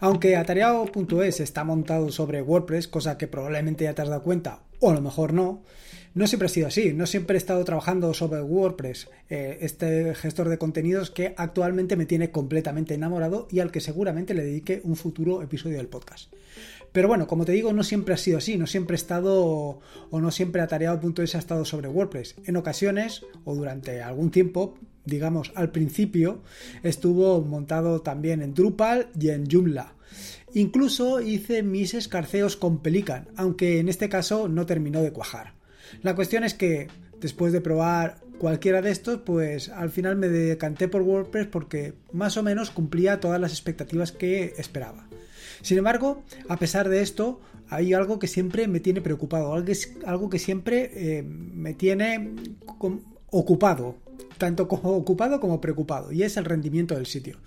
Aunque 0.00 0.34
atareado.es 0.36 1.40
está 1.40 1.62
montado 1.62 2.10
sobre 2.10 2.40
WordPress, 2.40 2.88
cosa 2.88 3.18
que 3.18 3.28
probablemente 3.28 3.84
ya 3.84 3.94
te 3.94 4.00
has 4.00 4.08
dado 4.08 4.22
cuenta, 4.22 4.62
o 4.80 4.90
a 4.90 4.94
lo 4.94 5.02
mejor 5.02 5.34
no, 5.34 5.62
no 6.14 6.26
siempre 6.26 6.46
ha 6.46 6.48
sido 6.48 6.68
así, 6.68 6.94
no 6.94 7.04
siempre 7.04 7.36
he 7.36 7.38
estado 7.38 7.62
trabajando 7.64 8.14
sobre 8.14 8.40
WordPress, 8.40 9.10
eh, 9.28 9.58
este 9.60 10.14
gestor 10.14 10.48
de 10.48 10.56
contenidos 10.56 11.10
que 11.10 11.34
actualmente 11.36 11.96
me 11.96 12.06
tiene 12.06 12.30
completamente 12.30 12.94
enamorado 12.94 13.46
y 13.50 13.60
al 13.60 13.70
que 13.70 13.80
seguramente 13.80 14.32
le 14.32 14.42
dedique 14.42 14.80
un 14.84 14.96
futuro 14.96 15.42
episodio 15.42 15.76
del 15.76 15.88
podcast. 15.88 16.32
Pero 16.92 17.06
bueno, 17.06 17.26
como 17.26 17.44
te 17.44 17.52
digo, 17.52 17.74
no 17.74 17.84
siempre 17.84 18.14
ha 18.14 18.16
sido 18.16 18.38
así, 18.38 18.56
no 18.56 18.66
siempre 18.66 18.94
he 18.94 18.96
estado 18.96 19.80
o 20.10 20.20
no 20.20 20.30
siempre 20.30 20.62
atareado.es 20.62 21.34
ha 21.34 21.38
estado 21.38 21.64
sobre 21.66 21.88
WordPress. 21.88 22.36
En 22.46 22.56
ocasiones 22.56 23.22
o 23.44 23.54
durante 23.54 24.02
algún 24.02 24.30
tiempo, 24.30 24.76
digamos 25.04 25.52
al 25.54 25.70
principio, 25.70 26.42
estuvo 26.82 27.40
montado 27.42 28.02
también 28.02 28.42
en 28.42 28.54
Drupal 28.54 29.08
y 29.18 29.30
en 29.30 29.46
Joomla. 29.50 29.94
Incluso 30.54 31.20
hice 31.20 31.62
mis 31.62 31.94
escarceos 31.94 32.56
con 32.56 32.78
Pelican, 32.78 33.28
aunque 33.36 33.78
en 33.78 33.88
este 33.88 34.08
caso 34.08 34.48
no 34.48 34.66
terminó 34.66 35.02
de 35.02 35.12
cuajar. 35.12 35.54
La 36.02 36.14
cuestión 36.14 36.44
es 36.44 36.54
que 36.54 36.88
después 37.20 37.52
de 37.52 37.60
probar 37.60 38.20
cualquiera 38.38 38.82
de 38.82 38.90
estos, 38.90 39.20
pues 39.20 39.68
al 39.68 39.90
final 39.90 40.16
me 40.16 40.28
decanté 40.28 40.88
por 40.88 41.02
WordPress 41.02 41.46
porque 41.46 41.94
más 42.12 42.36
o 42.36 42.42
menos 42.42 42.70
cumplía 42.70 43.20
todas 43.20 43.40
las 43.40 43.52
expectativas 43.52 44.12
que 44.12 44.54
esperaba. 44.56 45.06
Sin 45.62 45.78
embargo, 45.78 46.22
a 46.48 46.56
pesar 46.56 46.88
de 46.88 47.02
esto, 47.02 47.40
hay 47.68 47.92
algo 47.92 48.18
que 48.18 48.26
siempre 48.26 48.66
me 48.66 48.80
tiene 48.80 49.00
preocupado, 49.00 49.52
algo 49.52 50.30
que 50.30 50.38
siempre 50.38 50.90
eh, 50.94 51.22
me 51.22 51.74
tiene 51.74 52.34
ocupado, 53.30 53.96
tanto 54.38 54.68
como 54.68 54.92
ocupado 54.92 55.40
como 55.40 55.60
preocupado, 55.60 56.12
y 56.12 56.22
es 56.22 56.36
el 56.36 56.44
rendimiento 56.44 56.94
del 56.94 57.06
sitio. 57.06 57.38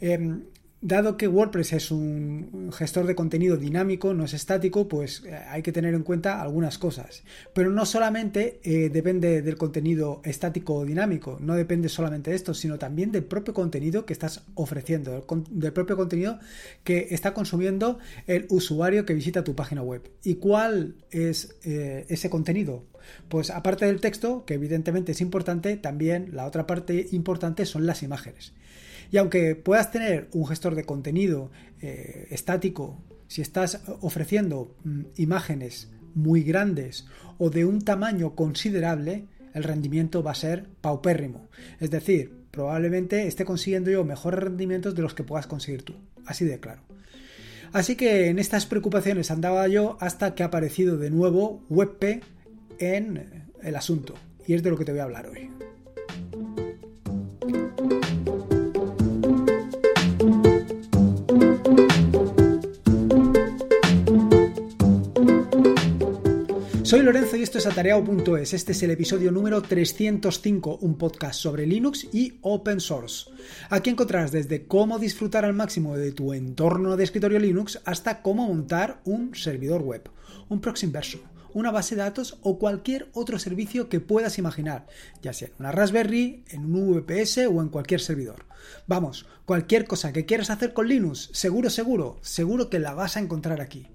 Em, 0.00 0.42
Dado 0.80 1.16
que 1.16 1.26
WordPress 1.26 1.72
es 1.72 1.90
un 1.90 2.70
gestor 2.72 3.04
de 3.06 3.16
contenido 3.16 3.56
dinámico, 3.56 4.14
no 4.14 4.24
es 4.24 4.32
estático, 4.32 4.86
pues 4.86 5.24
eh, 5.26 5.34
hay 5.34 5.60
que 5.60 5.72
tener 5.72 5.92
en 5.92 6.04
cuenta 6.04 6.40
algunas 6.40 6.78
cosas. 6.78 7.24
Pero 7.52 7.72
no 7.72 7.84
solamente 7.84 8.60
eh, 8.62 8.88
depende 8.88 9.42
del 9.42 9.56
contenido 9.56 10.20
estático 10.24 10.76
o 10.76 10.84
dinámico, 10.84 11.36
no 11.40 11.56
depende 11.56 11.88
solamente 11.88 12.30
de 12.30 12.36
esto, 12.36 12.54
sino 12.54 12.78
también 12.78 13.10
del 13.10 13.24
propio 13.24 13.54
contenido 13.54 14.06
que 14.06 14.12
estás 14.12 14.44
ofreciendo, 14.54 15.26
del, 15.50 15.72
propio 15.72 15.96
contenido 15.96 16.38
que 16.84 17.08
está 17.10 17.34
consumiendo 17.34 17.98
el 18.28 18.46
usuario 18.48 19.04
que 19.04 19.14
visita 19.14 19.42
tu 19.42 19.56
página 19.56 19.82
web. 19.82 20.08
¿Y 20.22 20.36
cuál 20.36 20.94
es 21.10 21.56
eh, 21.64 22.06
ese 22.08 22.30
contenido? 22.30 22.84
Pues 23.28 23.50
aparte 23.50 23.86
del 23.86 24.00
texto, 24.00 24.44
que 24.44 24.54
evidentemente 24.54 25.12
es 25.12 25.20
importante, 25.20 25.76
también 25.76 26.30
la 26.32 26.46
otra 26.46 26.66
parte 26.66 27.06
importante 27.12 27.66
son 27.66 27.86
las 27.86 28.02
imágenes. 28.02 28.52
Y 29.10 29.16
aunque 29.16 29.54
puedas 29.54 29.90
tener 29.90 30.28
un 30.32 30.46
gestor 30.46 30.74
de 30.74 30.84
contenido 30.84 31.50
eh, 31.80 32.26
estático, 32.30 33.02
si 33.26 33.42
estás 33.42 33.82
ofreciendo 34.00 34.74
mm, 34.84 35.00
imágenes 35.16 35.88
muy 36.14 36.42
grandes 36.42 37.06
o 37.38 37.50
de 37.50 37.64
un 37.64 37.82
tamaño 37.82 38.34
considerable, 38.34 39.26
el 39.54 39.64
rendimiento 39.64 40.22
va 40.22 40.32
a 40.32 40.36
ser 40.36 40.66
paupérrimo. 40.80 41.48
Es 41.80 41.90
decir, 41.90 42.44
probablemente 42.50 43.26
esté 43.26 43.44
consiguiendo 43.44 43.90
yo 43.90 44.04
mejores 44.04 44.40
rendimientos 44.40 44.94
de 44.94 45.02
los 45.02 45.14
que 45.14 45.24
puedas 45.24 45.46
conseguir 45.46 45.82
tú. 45.82 45.94
Así 46.26 46.44
de 46.44 46.60
claro. 46.60 46.82
Así 47.72 47.96
que 47.96 48.28
en 48.28 48.38
estas 48.38 48.66
preocupaciones 48.66 49.30
andaba 49.30 49.68
yo 49.68 49.98
hasta 50.00 50.34
que 50.34 50.42
ha 50.42 50.46
aparecido 50.46 50.96
de 50.96 51.10
nuevo 51.10 51.62
WebP 51.68 52.22
en 52.78 53.50
el 53.62 53.76
asunto. 53.76 54.14
Y 54.46 54.54
es 54.54 54.62
de 54.62 54.70
lo 54.70 54.78
que 54.78 54.84
te 54.84 54.92
voy 54.92 55.00
a 55.00 55.04
hablar 55.04 55.26
hoy. 55.26 55.50
Soy 66.88 67.02
Lorenzo 67.02 67.36
y 67.36 67.42
esto 67.42 67.58
es 67.58 67.66
atareado.es. 67.66 68.54
Este 68.54 68.72
es 68.72 68.82
el 68.82 68.92
episodio 68.92 69.30
número 69.30 69.60
305, 69.60 70.78
un 70.80 70.96
podcast 70.96 71.38
sobre 71.38 71.66
Linux 71.66 72.08
y 72.14 72.38
Open 72.40 72.80
Source. 72.80 73.30
Aquí 73.68 73.90
encontrarás 73.90 74.32
desde 74.32 74.66
cómo 74.66 74.98
disfrutar 74.98 75.44
al 75.44 75.52
máximo 75.52 75.98
de 75.98 76.12
tu 76.12 76.32
entorno 76.32 76.96
de 76.96 77.04
escritorio 77.04 77.38
Linux 77.40 77.82
hasta 77.84 78.22
cómo 78.22 78.46
montar 78.46 79.02
un 79.04 79.34
servidor 79.34 79.82
web, 79.82 80.08
un 80.48 80.62
proxy 80.62 80.86
una 81.54 81.70
base 81.70 81.94
de 81.94 82.02
datos 82.02 82.38
o 82.42 82.58
cualquier 82.58 83.08
otro 83.12 83.38
servicio 83.38 83.88
que 83.88 84.00
puedas 84.00 84.38
imaginar, 84.38 84.86
ya 85.22 85.32
sea 85.32 85.48
en 85.48 85.54
una 85.58 85.72
Raspberry, 85.72 86.44
en 86.48 86.74
un 86.74 87.00
VPS 87.00 87.38
o 87.50 87.60
en 87.62 87.68
cualquier 87.68 88.00
servidor. 88.00 88.46
Vamos, 88.86 89.26
cualquier 89.44 89.84
cosa 89.84 90.12
que 90.12 90.26
quieras 90.26 90.50
hacer 90.50 90.72
con 90.72 90.88
Linux, 90.88 91.30
seguro, 91.32 91.70
seguro, 91.70 92.18
seguro 92.22 92.70
que 92.70 92.78
la 92.78 92.94
vas 92.94 93.16
a 93.16 93.20
encontrar 93.20 93.60
aquí. 93.60 93.86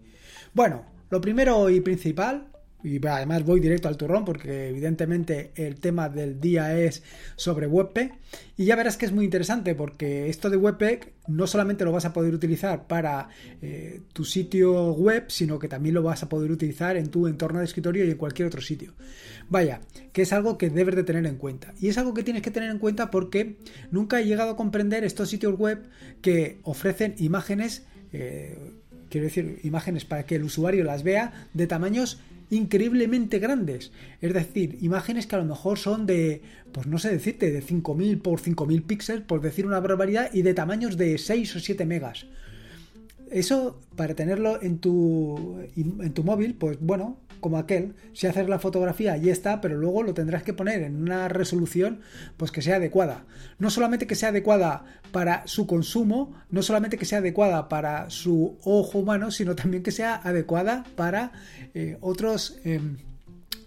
Bueno, 0.54 0.86
lo 1.10 1.22
primero 1.22 1.70
y 1.70 1.82
principal 1.82 2.53
y 2.84 3.06
además 3.08 3.44
voy 3.44 3.60
directo 3.60 3.88
al 3.88 3.98
turrón 3.98 4.26
porque 4.26 4.70
evidentemente 4.70 5.52
el 5.56 5.76
tema 5.80 6.10
del 6.10 6.40
día 6.40 6.78
es 6.78 7.02
sobre 7.36 7.68
WebP 7.68 8.12
y 8.58 8.66
ya 8.66 8.76
verás 8.76 8.98
que 8.98 9.06
es 9.06 9.12
muy 9.12 9.26
interesante 9.26 9.74
porque 9.74 10.30
esto 10.30 10.50
de 10.50 10.58
WebP 10.58 11.06
no 11.28 11.48
solamente 11.48 11.86
lo 11.86 11.94
vas 11.94 12.06
a 12.06 12.12
poder 12.12 12.34
utilizar 12.34 12.88
para 12.88 13.30
eh, 13.62 14.02
tu 14.12 14.26
sitio 14.26 14.94
web 14.94 15.26
sino 15.30 15.60
que 15.60 15.70
también 15.70 15.96
lo 15.96 16.04
vas 16.04 16.24
a 16.24 16.30
poder 16.30 16.52
utilizar 16.52 16.98
en 16.98 17.10
tu 17.10 17.28
entorno 17.28 17.60
de 17.60 17.66
escritorio 17.66 18.06
y 18.06 18.12
en 18.12 18.18
cualquier 18.18 18.48
otro 18.48 18.62
sitio. 18.62 18.94
Vaya 19.50 19.82
que 20.12 20.24
es 20.24 20.34
algo 20.34 20.58
que 20.58 20.70
debes 20.70 20.96
de 20.96 21.04
tener 21.04 21.26
en 21.26 21.38
cuenta. 21.38 21.74
Y 21.80 21.88
es 21.88 21.98
algo 21.98 22.14
que 22.14 22.24
tienes 22.24 22.44
que 22.44 22.52
tener 22.52 22.70
en 22.70 22.80
cuenta 22.80 23.10
porque 23.10 23.58
nunca 23.92 24.20
he 24.20 24.26
llegado 24.26 24.52
a 24.52 24.58
comprender 24.58 25.04
estos 25.04 25.30
sitios 25.30 25.58
web 25.58 25.84
que 26.22 26.60
ofrecen 26.64 27.16
imágenes 27.18 27.84
eh, 28.12 28.58
quiero 29.14 29.26
decir 29.26 29.60
imágenes 29.64 30.06
para 30.06 30.26
que 30.26 30.36
el 30.36 30.44
usuario 30.44 30.84
las 30.84 31.04
vea 31.04 31.48
de 31.54 31.68
tamaños 31.68 32.20
increíblemente 32.56 33.40
grandes. 33.40 33.92
Es 34.22 34.34
decir, 34.34 34.78
imágenes 34.82 35.28
que 35.28 35.36
a 35.36 35.40
lo 35.40 35.46
mejor 35.46 35.78
son 35.78 36.06
de, 36.06 36.42
pues 36.72 36.88
no 36.88 36.98
sé 36.98 37.12
decirte, 37.12 37.52
de 37.52 37.62
5000 37.62 38.20
por 38.20 38.40
5000 38.40 38.84
píxeles, 38.84 39.24
por 39.24 39.42
decir 39.42 39.66
una 39.66 39.80
barbaridad, 39.80 40.30
y 40.34 40.42
de 40.42 40.54
tamaños 40.54 40.98
de 40.98 41.18
6 41.18 41.56
o 41.56 41.60
7 41.60 41.86
megas. 41.86 42.28
Eso, 43.32 43.80
para 43.96 44.16
tenerlo 44.16 44.62
en 44.62 44.80
tu, 44.80 45.60
en 45.76 46.14
tu 46.14 46.24
móvil, 46.24 46.56
pues 46.56 46.78
bueno, 46.80 47.18
como 47.44 47.58
aquel, 47.58 47.94
si 48.14 48.26
haces 48.26 48.50
la 48.50 48.58
fotografía 48.58 49.18
y 49.18 49.30
está, 49.30 49.62
pero 49.62 49.78
luego 49.78 50.02
lo 50.02 50.16
tendrás 50.16 50.42
que 50.42 50.54
poner 50.54 50.82
en 50.82 50.96
una 51.04 51.28
resolución 51.28 52.00
pues 52.38 52.52
que 52.52 52.64
sea 52.64 52.78
adecuada. 52.78 53.26
No 53.60 53.70
solamente 53.70 54.08
que 54.08 54.16
sea 54.16 54.30
adecuada 54.30 54.86
para 55.12 55.46
su 55.46 55.68
consumo, 55.68 56.34
no 56.50 56.64
solamente 56.64 56.98
que 56.98 57.06
sea 57.06 57.20
adecuada 57.20 57.70
para 57.70 58.10
su 58.10 58.58
ojo 58.64 59.00
humano, 59.00 59.30
sino 59.30 59.56
también 59.56 59.84
que 59.84 59.92
sea 59.92 60.16
adecuada 60.24 60.86
para 60.96 61.34
eh, 61.76 61.98
otros... 62.02 62.60
Em, 62.64 62.98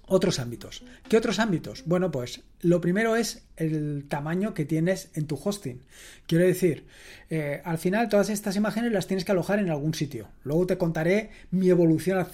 otros 0.07 0.39
ámbitos. 0.39 0.83
¿Qué 1.09 1.17
otros 1.17 1.39
ámbitos? 1.39 1.83
Bueno, 1.85 2.11
pues 2.11 2.43
lo 2.61 2.81
primero 2.81 3.17
es 3.17 3.45
el 3.57 4.07
tamaño 4.09 4.55
que 4.55 4.65
tienes 4.65 5.11
en 5.15 5.27
tu 5.27 5.39
hosting. 5.43 5.83
Quiero 6.27 6.45
decir, 6.45 6.87
eh, 7.29 7.61
al 7.65 7.79
final 7.79 8.09
todas 8.09 8.31
estas 8.31 8.57
imágenes 8.57 8.93
las 8.93 9.07
tienes 9.07 9.25
que 9.25 9.33
alojar 9.33 9.59
en 9.59 9.71
algún 9.71 9.95
sitio. 9.95 10.29
Luego 10.45 10.67
te 10.67 10.79
contaré 10.79 11.31
mi 11.51 11.69
evolución 11.69 12.25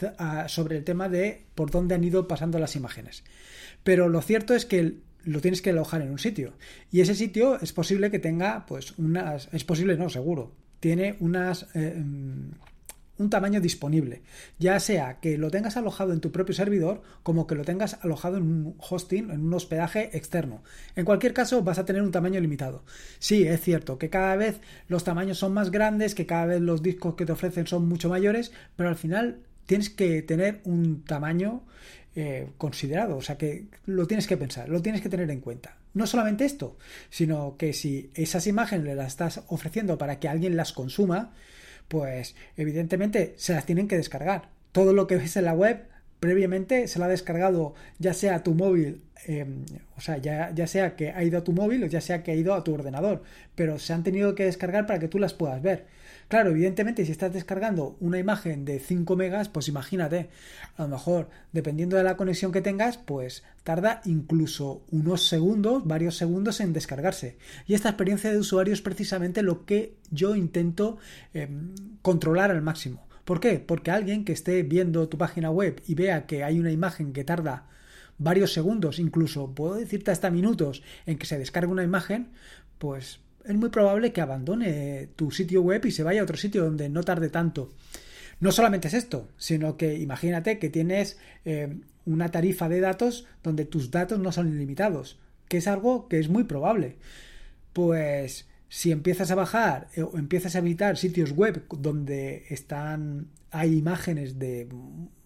sobre 0.49 0.77
el 0.77 0.85
tema 0.85 1.09
de 1.09 1.45
por 1.55 1.71
dónde 1.71 1.95
han 1.95 2.05
ido 2.05 2.29
pasando 2.29 2.59
las 2.59 2.77
imágenes. 2.77 3.25
Pero 3.83 4.09
lo 4.09 4.21
cierto 4.23 4.55
es 4.55 4.67
que 4.67 4.99
lo 5.25 5.41
tienes 5.41 5.63
que 5.63 5.71
alojar 5.71 6.03
en 6.03 6.11
un 6.11 6.19
sitio. 6.19 6.53
Y 6.91 7.01
ese 7.01 7.15
sitio 7.15 7.61
es 7.61 7.73
posible 7.73 8.11
que 8.11 8.19
tenga, 8.19 8.67
pues, 8.67 8.99
unas. 8.99 9.49
Es 9.53 9.65
posible, 9.65 9.97
no, 9.97 10.11
seguro. 10.11 10.53
Tiene 10.81 11.17
unas. 11.21 11.69
Eh, 11.75 12.03
un 13.23 13.31
tamaño 13.31 13.61
disponible, 13.61 14.23
ya 14.59 14.79
sea 14.81 15.21
que 15.21 15.39
lo 15.39 15.51
tengas 15.51 15.77
alojado 15.77 16.13
en 16.13 16.21
tu 16.21 16.33
propio 16.33 16.55
servidor 16.55 17.03
como 17.23 17.47
que 17.47 17.55
lo 17.55 17.65
tengas 17.65 17.99
alojado 18.03 18.37
en 18.37 18.43
un 18.43 18.77
hosting, 18.79 19.31
en 19.31 19.41
un 19.41 19.55
hospedaje 19.55 20.17
externo. 20.17 20.63
En 20.97 21.05
cualquier 21.05 21.33
caso 21.33 21.63
vas 21.63 21.79
a 21.79 21.85
tener 21.85 22.03
un 22.03 22.13
tamaño 22.13 22.41
limitado. 22.41 22.85
Sí, 23.19 23.47
es 23.47 23.61
cierto 23.61 23.99
que 23.99 24.11
cada 24.11 24.37
vez 24.37 24.61
los 24.89 25.05
tamaños 25.05 25.39
son 25.39 25.55
más 25.55 25.71
grandes, 25.71 26.15
que 26.15 26.27
cada 26.27 26.47
vez 26.47 26.61
los 26.61 26.83
discos 26.83 27.15
que 27.15 27.27
te 27.27 27.33
ofrecen 27.33 27.67
son 27.67 27.89
mucho 27.89 28.09
mayores, 28.09 28.53
pero 28.77 28.89
al 28.89 28.97
final 28.97 29.39
tienes 29.67 29.91
que 29.91 30.23
tener 30.23 30.61
un 30.65 31.05
tamaño 31.05 31.63
eh, 32.15 32.51
considerado, 32.59 33.17
o 33.17 33.23
sea 33.23 33.39
que 33.39 33.69
lo 33.87 34.07
tienes 34.07 34.27
que 34.27 34.37
pensar, 34.37 34.69
lo 34.69 34.83
tienes 34.83 35.01
que 35.01 35.09
tener 35.09 35.31
en 35.31 35.41
cuenta. 35.41 35.79
No 35.95 36.07
solamente 36.07 36.45
esto, 36.45 36.77
sino 37.11 37.57
que 37.57 37.73
si 37.73 38.11
esas 38.15 38.47
imágenes 38.47 38.97
las 38.97 39.09
estás 39.09 39.43
ofreciendo 39.49 39.99
para 39.99 40.19
que 40.19 40.29
alguien 40.29 40.57
las 40.57 40.73
consuma, 40.73 41.33
pues 41.93 42.35
evidentemente 42.57 43.35
se 43.37 43.53
las 43.53 43.67
tienen 43.67 43.87
que 43.87 43.99
descargar. 43.99 44.49
Todo 44.73 44.95
lo 44.95 45.07
que 45.07 45.17
ves 45.17 45.37
en 45.37 45.45
la 45.45 45.53
web 45.53 45.85
previamente 46.23 46.87
se 46.87 47.01
la 47.01 47.07
ha 47.07 47.09
descargado 47.09 47.75
ya 47.99 48.15
sea 48.15 48.37
a 48.37 48.43
tu 48.45 48.55
móvil, 48.55 49.03
em, 49.27 49.65
o 49.97 50.01
sea, 50.01 50.19
ya, 50.19 50.53
ya 50.55 50.69
sea 50.69 50.95
que 50.95 51.11
ha 51.11 51.25
ido 51.25 51.37
a 51.37 51.43
tu 51.43 51.51
móvil 51.51 51.83
o 51.83 51.87
ya 51.89 52.01
sea 52.01 52.23
que 52.23 52.31
ha 52.31 52.37
ido 52.37 52.55
a 52.55 52.63
tu 52.63 52.73
ordenador, 52.73 53.25
pero 53.57 53.81
se 53.81 53.93
han 53.93 54.05
tenido 54.05 54.37
que 54.37 54.45
descargar 54.45 54.87
para 54.87 55.01
que 55.01 55.09
tú 55.09 55.19
las 55.19 55.35
puedas 55.35 55.61
ver. 55.61 55.87
Claro, 56.29 56.51
evidentemente, 56.51 57.05
si 57.05 57.11
estás 57.11 57.33
descargando 57.33 57.97
una 57.99 58.21
imagen 58.21 58.65
de 58.65 58.79
5 58.79 59.17
megas, 59.17 59.49
pues 59.49 59.67
imagínate, 59.67 60.29
a 60.77 60.83
lo 60.83 60.89
mejor, 60.91 61.29
dependiendo 61.51 61.97
de 61.97 62.05
la 62.05 62.17
conexión 62.17 62.53
que 62.53 62.63
tengas, 62.63 62.99
pues 62.99 63.43
tarda 63.65 64.01
incluso 64.05 64.85
unos 64.93 65.27
segundos, 65.27 65.85
varios 65.85 66.17
segundos 66.17 66.61
en 66.61 66.73
descargarse. 66.73 67.37
Y 67.67 67.75
esta 67.75 67.89
experiencia 67.89 68.31
de 68.31 68.39
usuario 68.39 68.75
es 68.75 68.81
precisamente 68.81 69.43
lo 69.43 69.67
que 69.67 69.97
yo 70.13 70.37
intento 70.37 70.99
em, 71.35 71.75
controlar 72.01 72.53
al 72.53 72.63
máximo. 72.63 73.05
¿Por 73.25 73.41
qué? 73.41 73.59
Porque 73.59 73.91
alguien 73.91 74.25
que 74.25 74.33
esté 74.33 74.63
viendo 74.63 75.09
tu 75.09 75.19
página 75.19 75.51
web 75.51 75.81
y 75.87 75.95
vea 75.95 76.27
que 76.27 76.45
hay 76.45 76.59
una 76.59 76.73
imagen 76.73 77.13
que 77.13 77.25
tarda 77.25 77.69
varios 78.19 78.53
segundos, 78.53 78.99
incluso 78.99 79.55
puedo 79.55 79.75
decirte 79.75 80.11
hasta 80.11 80.31
minutos 80.31 80.83
en 81.07 81.19
que 81.19 81.27
se 81.27 81.39
descargue 81.39 81.71
una 81.71 81.85
imagen, 81.85 82.29
pues 82.79 83.21
es 83.45 83.55
muy 83.55 83.71
probable 83.71 84.13
que 84.13 84.21
abandone 84.21 85.09
tu 85.17 85.31
sitio 85.31 85.63
web 85.63 85.85
y 85.85 85.91
se 85.91 86.03
vaya 86.03 86.21
a 86.21 86.25
otro 86.25 86.37
sitio 86.37 86.65
donde 86.65 86.89
no 86.89 87.03
tarde 87.03 87.29
tanto. 87.29 87.73
No 88.41 88.51
solamente 88.53 88.89
es 88.89 88.95
esto, 88.95 89.29
sino 89.37 89.77
que 89.77 89.97
imagínate 89.97 90.59
que 90.59 90.69
tienes 90.69 91.19
eh, 91.45 91.77
una 92.05 92.31
tarifa 92.31 92.69
de 92.69 92.81
datos 92.81 93.27
donde 93.43 93.65
tus 93.65 93.91
datos 93.91 94.19
no 94.19 94.33
son 94.33 94.49
ilimitados, 94.49 95.19
que 95.49 95.59
es 95.59 95.69
algo 95.69 96.09
que 96.09 96.19
es 96.19 96.29
muy 96.29 96.45
probable. 96.45 96.97
Pues 97.73 98.49
si 98.73 98.91
empiezas 98.91 99.31
a 99.31 99.35
bajar 99.35 99.89
eh, 99.95 100.03
o 100.03 100.17
empiezas 100.17 100.57
a 100.57 100.63
visitar 100.63 100.97
sitios 100.97 101.33
web 101.33 101.63
donde 101.77 102.47
están 102.49 103.29
hay 103.51 103.77
imágenes 103.77 104.39
de 104.39 104.67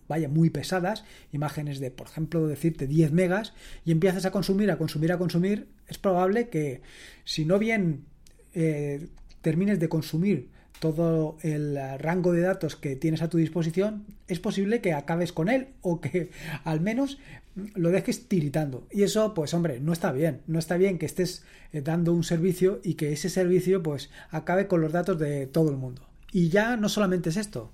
vaya, 0.09 0.29
muy 0.29 0.51
pesadas, 0.51 1.05
imágenes 1.31 1.79
de, 1.79 1.93
por 1.93 2.09
ejemplo, 2.09 2.49
decirte 2.49 2.89
10 2.89 3.13
megas, 3.13 3.53
y 3.85 3.93
empiezas 3.93 4.25
a 4.25 4.33
consumir, 4.33 4.73
a 4.73 4.79
consumir, 4.79 5.13
a 5.13 5.19
consumir, 5.19 5.69
es 5.87 5.97
probable 5.97 6.49
que 6.49 6.81
si 7.25 7.45
no 7.45 7.61
bien 7.61 8.07
eh, 8.53 9.07
termines 9.43 9.79
de 9.79 9.89
consumir 9.89 10.49
todo 10.81 11.37
el 11.43 11.79
rango 11.99 12.33
de 12.33 12.43
datos 12.43 12.77
que 12.77 12.97
tienes 12.97 13.23
a 13.23 13.29
tu 13.29 13.39
disposición, 13.39 14.05
es 14.29 14.41
posible 14.41 14.81
que 14.81 14.93
acabes 14.93 15.33
con 15.33 15.49
él 15.49 15.69
o 15.83 16.01
que 16.01 16.31
al 16.65 16.81
menos 16.81 17.19
lo 17.75 17.91
dejes 17.91 18.29
tiritando. 18.29 18.87
Y 18.91 19.03
eso, 19.03 19.35
pues 19.35 19.55
hombre, 19.55 19.81
no 19.81 19.93
está 19.93 20.13
bien. 20.13 20.43
No 20.47 20.59
está 20.59 20.77
bien 20.77 20.99
que 20.99 21.07
estés 21.07 21.45
eh, 21.73 21.81
dando 21.81 22.13
un 22.13 22.23
servicio 22.23 22.81
y 22.85 22.95
que 22.95 23.13
ese 23.13 23.31
servicio 23.31 23.83
pues 23.83 24.11
acabe 24.31 24.67
con 24.67 24.81
los 24.81 24.93
datos 24.93 25.19
de 25.19 25.47
todo 25.47 25.71
el 25.71 25.77
mundo. 25.77 26.03
Y 26.33 26.51
ya 26.51 26.77
no 26.77 26.89
solamente 26.89 27.31
es 27.31 27.37
esto, 27.37 27.73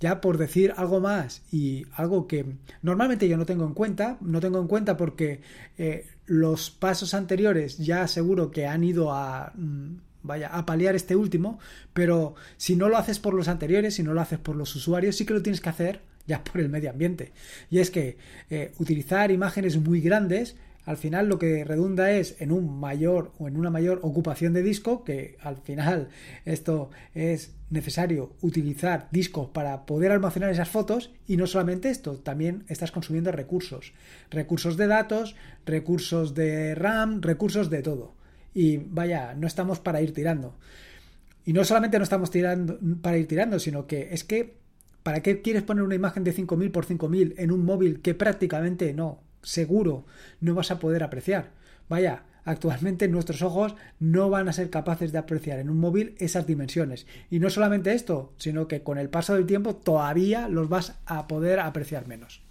ya 0.00 0.20
por 0.22 0.38
decir 0.38 0.72
algo 0.76 1.00
más 1.00 1.42
y 1.52 1.86
algo 1.92 2.26
que 2.26 2.46
normalmente 2.82 3.28
yo 3.28 3.36
no 3.36 3.44
tengo 3.44 3.66
en 3.66 3.74
cuenta, 3.74 4.16
no 4.22 4.40
tengo 4.40 4.58
en 4.58 4.68
cuenta 4.68 4.96
porque 4.96 5.42
eh, 5.76 6.06
los 6.24 6.70
pasos 6.70 7.12
anteriores 7.12 7.76
ya 7.78 8.06
seguro 8.08 8.50
que 8.50 8.66
han 8.66 8.84
ido 8.84 9.12
a... 9.12 9.52
Mm, 9.54 9.96
vaya, 10.22 10.48
a 10.48 10.66
paliar 10.66 10.94
este 10.94 11.16
último, 11.16 11.58
pero 11.92 12.34
si 12.56 12.76
no 12.76 12.88
lo 12.88 12.96
haces 12.96 13.18
por 13.18 13.34
los 13.34 13.48
anteriores, 13.48 13.94
si 13.94 14.02
no 14.02 14.14
lo 14.14 14.20
haces 14.20 14.38
por 14.38 14.56
los 14.56 14.74
usuarios, 14.74 15.16
sí 15.16 15.24
que 15.24 15.34
lo 15.34 15.42
tienes 15.42 15.60
que 15.60 15.68
hacer 15.68 16.00
ya 16.26 16.44
por 16.44 16.60
el 16.60 16.68
medio 16.68 16.90
ambiente. 16.90 17.32
Y 17.70 17.78
es 17.78 17.90
que 17.90 18.16
eh, 18.50 18.72
utilizar 18.78 19.30
imágenes 19.30 19.76
muy 19.78 20.00
grandes 20.00 20.56
al 20.86 20.96
final 20.96 21.28
lo 21.28 21.38
que 21.38 21.64
redunda 21.64 22.10
es 22.10 22.36
en 22.40 22.52
un 22.52 22.80
mayor 22.80 23.32
o 23.38 23.48
en 23.48 23.56
una 23.56 23.70
mayor 23.70 24.00
ocupación 24.02 24.52
de 24.52 24.62
disco, 24.62 25.04
que 25.04 25.36
al 25.40 25.58
final 25.58 26.08
esto 26.44 26.90
es 27.14 27.52
necesario 27.70 28.32
utilizar 28.40 29.08
discos 29.10 29.50
para 29.50 29.86
poder 29.86 30.10
almacenar 30.10 30.50
esas 30.50 30.68
fotos 30.68 31.12
y 31.26 31.36
no 31.36 31.46
solamente 31.46 31.90
esto, 31.90 32.16
también 32.16 32.64
estás 32.68 32.90
consumiendo 32.90 33.30
recursos, 33.30 33.92
recursos 34.30 34.76
de 34.76 34.86
datos, 34.86 35.36
recursos 35.66 36.34
de 36.34 36.74
RAM, 36.74 37.22
recursos 37.22 37.70
de 37.70 37.82
todo. 37.82 38.14
Y 38.54 38.78
vaya, 38.78 39.34
no 39.34 39.46
estamos 39.46 39.80
para 39.80 40.00
ir 40.02 40.12
tirando. 40.12 40.56
Y 41.44 41.52
no 41.52 41.64
solamente 41.64 41.98
no 41.98 42.04
estamos 42.04 42.30
tirando 42.30 42.78
para 43.00 43.18
ir 43.18 43.26
tirando, 43.26 43.58
sino 43.58 43.86
que 43.86 44.08
es 44.12 44.24
que 44.24 44.58
¿para 45.02 45.22
qué 45.22 45.40
quieres 45.40 45.62
poner 45.62 45.84
una 45.84 45.94
imagen 45.94 46.24
de 46.24 46.32
5000 46.32 46.70
por 46.70 46.84
5000 46.84 47.34
en 47.38 47.50
un 47.50 47.64
móvil 47.64 48.00
que 48.00 48.14
prácticamente 48.14 48.92
no 48.92 49.20
seguro 49.42 50.06
no 50.40 50.54
vas 50.54 50.70
a 50.70 50.78
poder 50.78 51.02
apreciar. 51.02 51.50
Vaya, 51.88 52.24
actualmente 52.44 53.08
nuestros 53.08 53.42
ojos 53.42 53.74
no 53.98 54.30
van 54.30 54.48
a 54.48 54.52
ser 54.52 54.70
capaces 54.70 55.12
de 55.12 55.18
apreciar 55.18 55.58
en 55.58 55.70
un 55.70 55.78
móvil 55.78 56.14
esas 56.18 56.46
dimensiones. 56.46 57.06
Y 57.30 57.38
no 57.40 57.50
solamente 57.50 57.92
esto, 57.92 58.32
sino 58.36 58.68
que 58.68 58.82
con 58.82 58.98
el 58.98 59.10
paso 59.10 59.34
del 59.34 59.46
tiempo 59.46 59.76
todavía 59.76 60.48
los 60.48 60.68
vas 60.68 60.98
a 61.06 61.26
poder 61.26 61.60
apreciar 61.60 62.06
menos. 62.06 62.42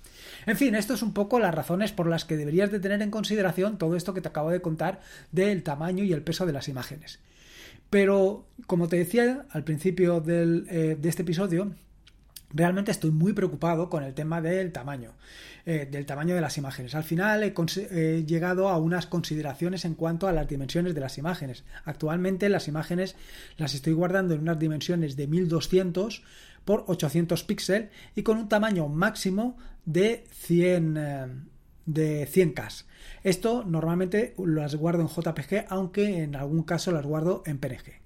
En 0.49 0.57
fin, 0.57 0.73
esto 0.73 0.95
es 0.95 1.03
un 1.03 1.13
poco 1.13 1.37
las 1.37 1.53
razones 1.53 1.91
por 1.91 2.07
las 2.07 2.25
que 2.25 2.35
deberías 2.35 2.71
de 2.71 2.79
tener 2.79 3.03
en 3.03 3.11
consideración 3.11 3.77
todo 3.77 3.95
esto 3.95 4.15
que 4.15 4.21
te 4.21 4.29
acabo 4.29 4.49
de 4.49 4.63
contar 4.63 4.99
del 5.31 5.61
tamaño 5.61 6.03
y 6.03 6.11
el 6.11 6.23
peso 6.23 6.47
de 6.47 6.53
las 6.53 6.67
imágenes. 6.67 7.19
Pero, 7.91 8.47
como 8.65 8.87
te 8.87 8.97
decía 8.97 9.45
al 9.51 9.63
principio 9.63 10.23
eh, 10.27 10.97
de 10.99 11.07
este 11.07 11.21
episodio, 11.21 11.71
realmente 12.51 12.89
estoy 12.89 13.11
muy 13.11 13.33
preocupado 13.33 13.91
con 13.91 14.03
el 14.03 14.15
tema 14.15 14.41
del 14.41 14.71
tamaño, 14.71 15.13
eh, 15.67 15.87
del 15.89 16.07
tamaño 16.07 16.33
de 16.33 16.41
las 16.41 16.57
imágenes. 16.57 16.95
Al 16.95 17.03
final 17.03 17.43
he, 17.43 18.23
llegado 18.25 18.69
a 18.69 18.79
unas 18.79 19.05
consideraciones 19.05 19.85
en 19.85 19.93
cuanto 19.93 20.27
a 20.27 20.31
las 20.31 20.47
dimensiones 20.47 20.95
de 20.95 21.01
las 21.01 21.19
imágenes. 21.19 21.63
Actualmente 21.85 22.49
las 22.49 22.67
imágenes 22.67 23.15
las 23.57 23.75
estoy 23.75 23.93
guardando 23.93 24.33
en 24.33 24.41
unas 24.41 24.57
dimensiones 24.57 25.15
de 25.15 25.27
1200 25.27 26.23
por 26.65 26.85
800 26.87 27.43
píxeles 27.43 27.89
y 28.15 28.23
con 28.23 28.37
un 28.37 28.49
tamaño 28.49 28.87
máximo 28.87 29.57
de 29.85 30.25
100 30.31 30.97
eh, 30.97 31.27
de 31.85 32.27
100K. 32.27 32.85
Esto 33.23 33.63
normalmente 33.65 34.35
las 34.37 34.75
guardo 34.75 35.01
en 35.01 35.07
JPG, 35.07 35.65
aunque 35.69 36.23
en 36.23 36.35
algún 36.35 36.63
caso 36.63 36.91
las 36.91 37.05
guardo 37.05 37.43
en 37.45 37.57
PNG. 37.57 37.99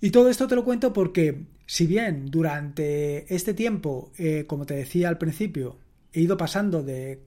Y 0.00 0.10
todo 0.10 0.28
esto 0.28 0.46
te 0.46 0.54
lo 0.54 0.64
cuento 0.64 0.92
porque, 0.92 1.46
si 1.64 1.86
bien 1.86 2.26
durante 2.26 3.32
este 3.34 3.54
tiempo, 3.54 4.12
eh, 4.18 4.44
como 4.46 4.66
te 4.66 4.74
decía 4.74 5.08
al 5.08 5.18
principio, 5.18 5.78
he 6.12 6.20
ido 6.20 6.36
pasando 6.36 6.82
de 6.82 7.22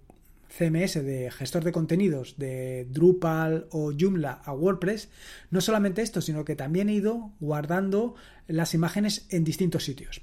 CMS, 0.50 1.04
de 1.04 1.32
gestor 1.32 1.64
de 1.64 1.72
contenidos, 1.72 2.36
de 2.38 2.86
Drupal 2.90 3.68
o 3.72 3.92
Joomla 3.98 4.42
a 4.44 4.54
WordPress, 4.54 5.10
no 5.52 5.62
solamente 5.62 6.02
esto, 6.02 6.22
sino 6.22 6.44
que 6.44 6.56
también 6.56 6.90
he 6.90 6.94
ido 6.94 7.32
guardando 7.40 8.16
las 8.48 8.74
imágenes 8.74 9.26
en 9.30 9.44
distintos 9.44 9.84
sitios. 9.84 10.22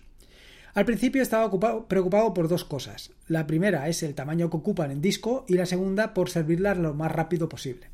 Al 0.75 0.84
principio 0.84 1.23
estaba 1.23 1.50
preocupado 1.88 2.34
por 2.34 2.49
dos 2.49 2.64
cosas. 2.64 3.12
La 3.28 3.46
primera 3.46 3.88
es 3.88 4.02
el 4.02 4.14
tamaño 4.14 4.50
que 4.50 4.58
ocupan 4.58 4.90
en 4.90 5.00
disco 5.00 5.46
y 5.49 5.55
la 5.55 5.64
segunda 5.64 6.12
por 6.12 6.28
servirlas 6.28 6.76
lo 6.76 6.93
más 6.93 7.11
rápido 7.11 7.49
posible. 7.49 7.88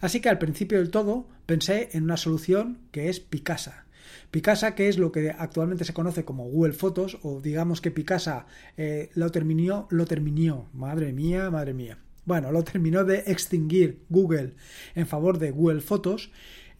Así 0.00 0.20
que 0.20 0.28
al 0.28 0.38
principio 0.38 0.78
del 0.78 0.90
todo 0.90 1.26
pensé 1.46 1.88
en 1.92 2.04
una 2.04 2.16
solución 2.16 2.78
que 2.92 3.08
es 3.08 3.18
Picasa. 3.18 3.86
Picasa, 4.30 4.74
que 4.74 4.88
es 4.88 4.98
lo 4.98 5.12
que 5.12 5.30
actualmente 5.30 5.84
se 5.84 5.94
conoce 5.94 6.24
como 6.24 6.44
Google 6.44 6.72
Fotos, 6.72 7.18
o 7.22 7.40
digamos 7.40 7.80
que 7.80 7.90
Picasa 7.90 8.46
eh, 8.76 9.10
lo 9.14 9.30
terminó, 9.30 9.86
lo 9.90 10.06
terminó, 10.06 10.68
madre 10.72 11.12
mía, 11.12 11.50
madre 11.50 11.74
mía. 11.74 11.98
Bueno, 12.24 12.52
lo 12.52 12.62
terminó 12.62 13.04
de 13.04 13.24
extinguir 13.26 14.00
Google 14.08 14.54
en 14.94 15.06
favor 15.06 15.38
de 15.38 15.50
Google 15.50 15.80
Fotos. 15.80 16.30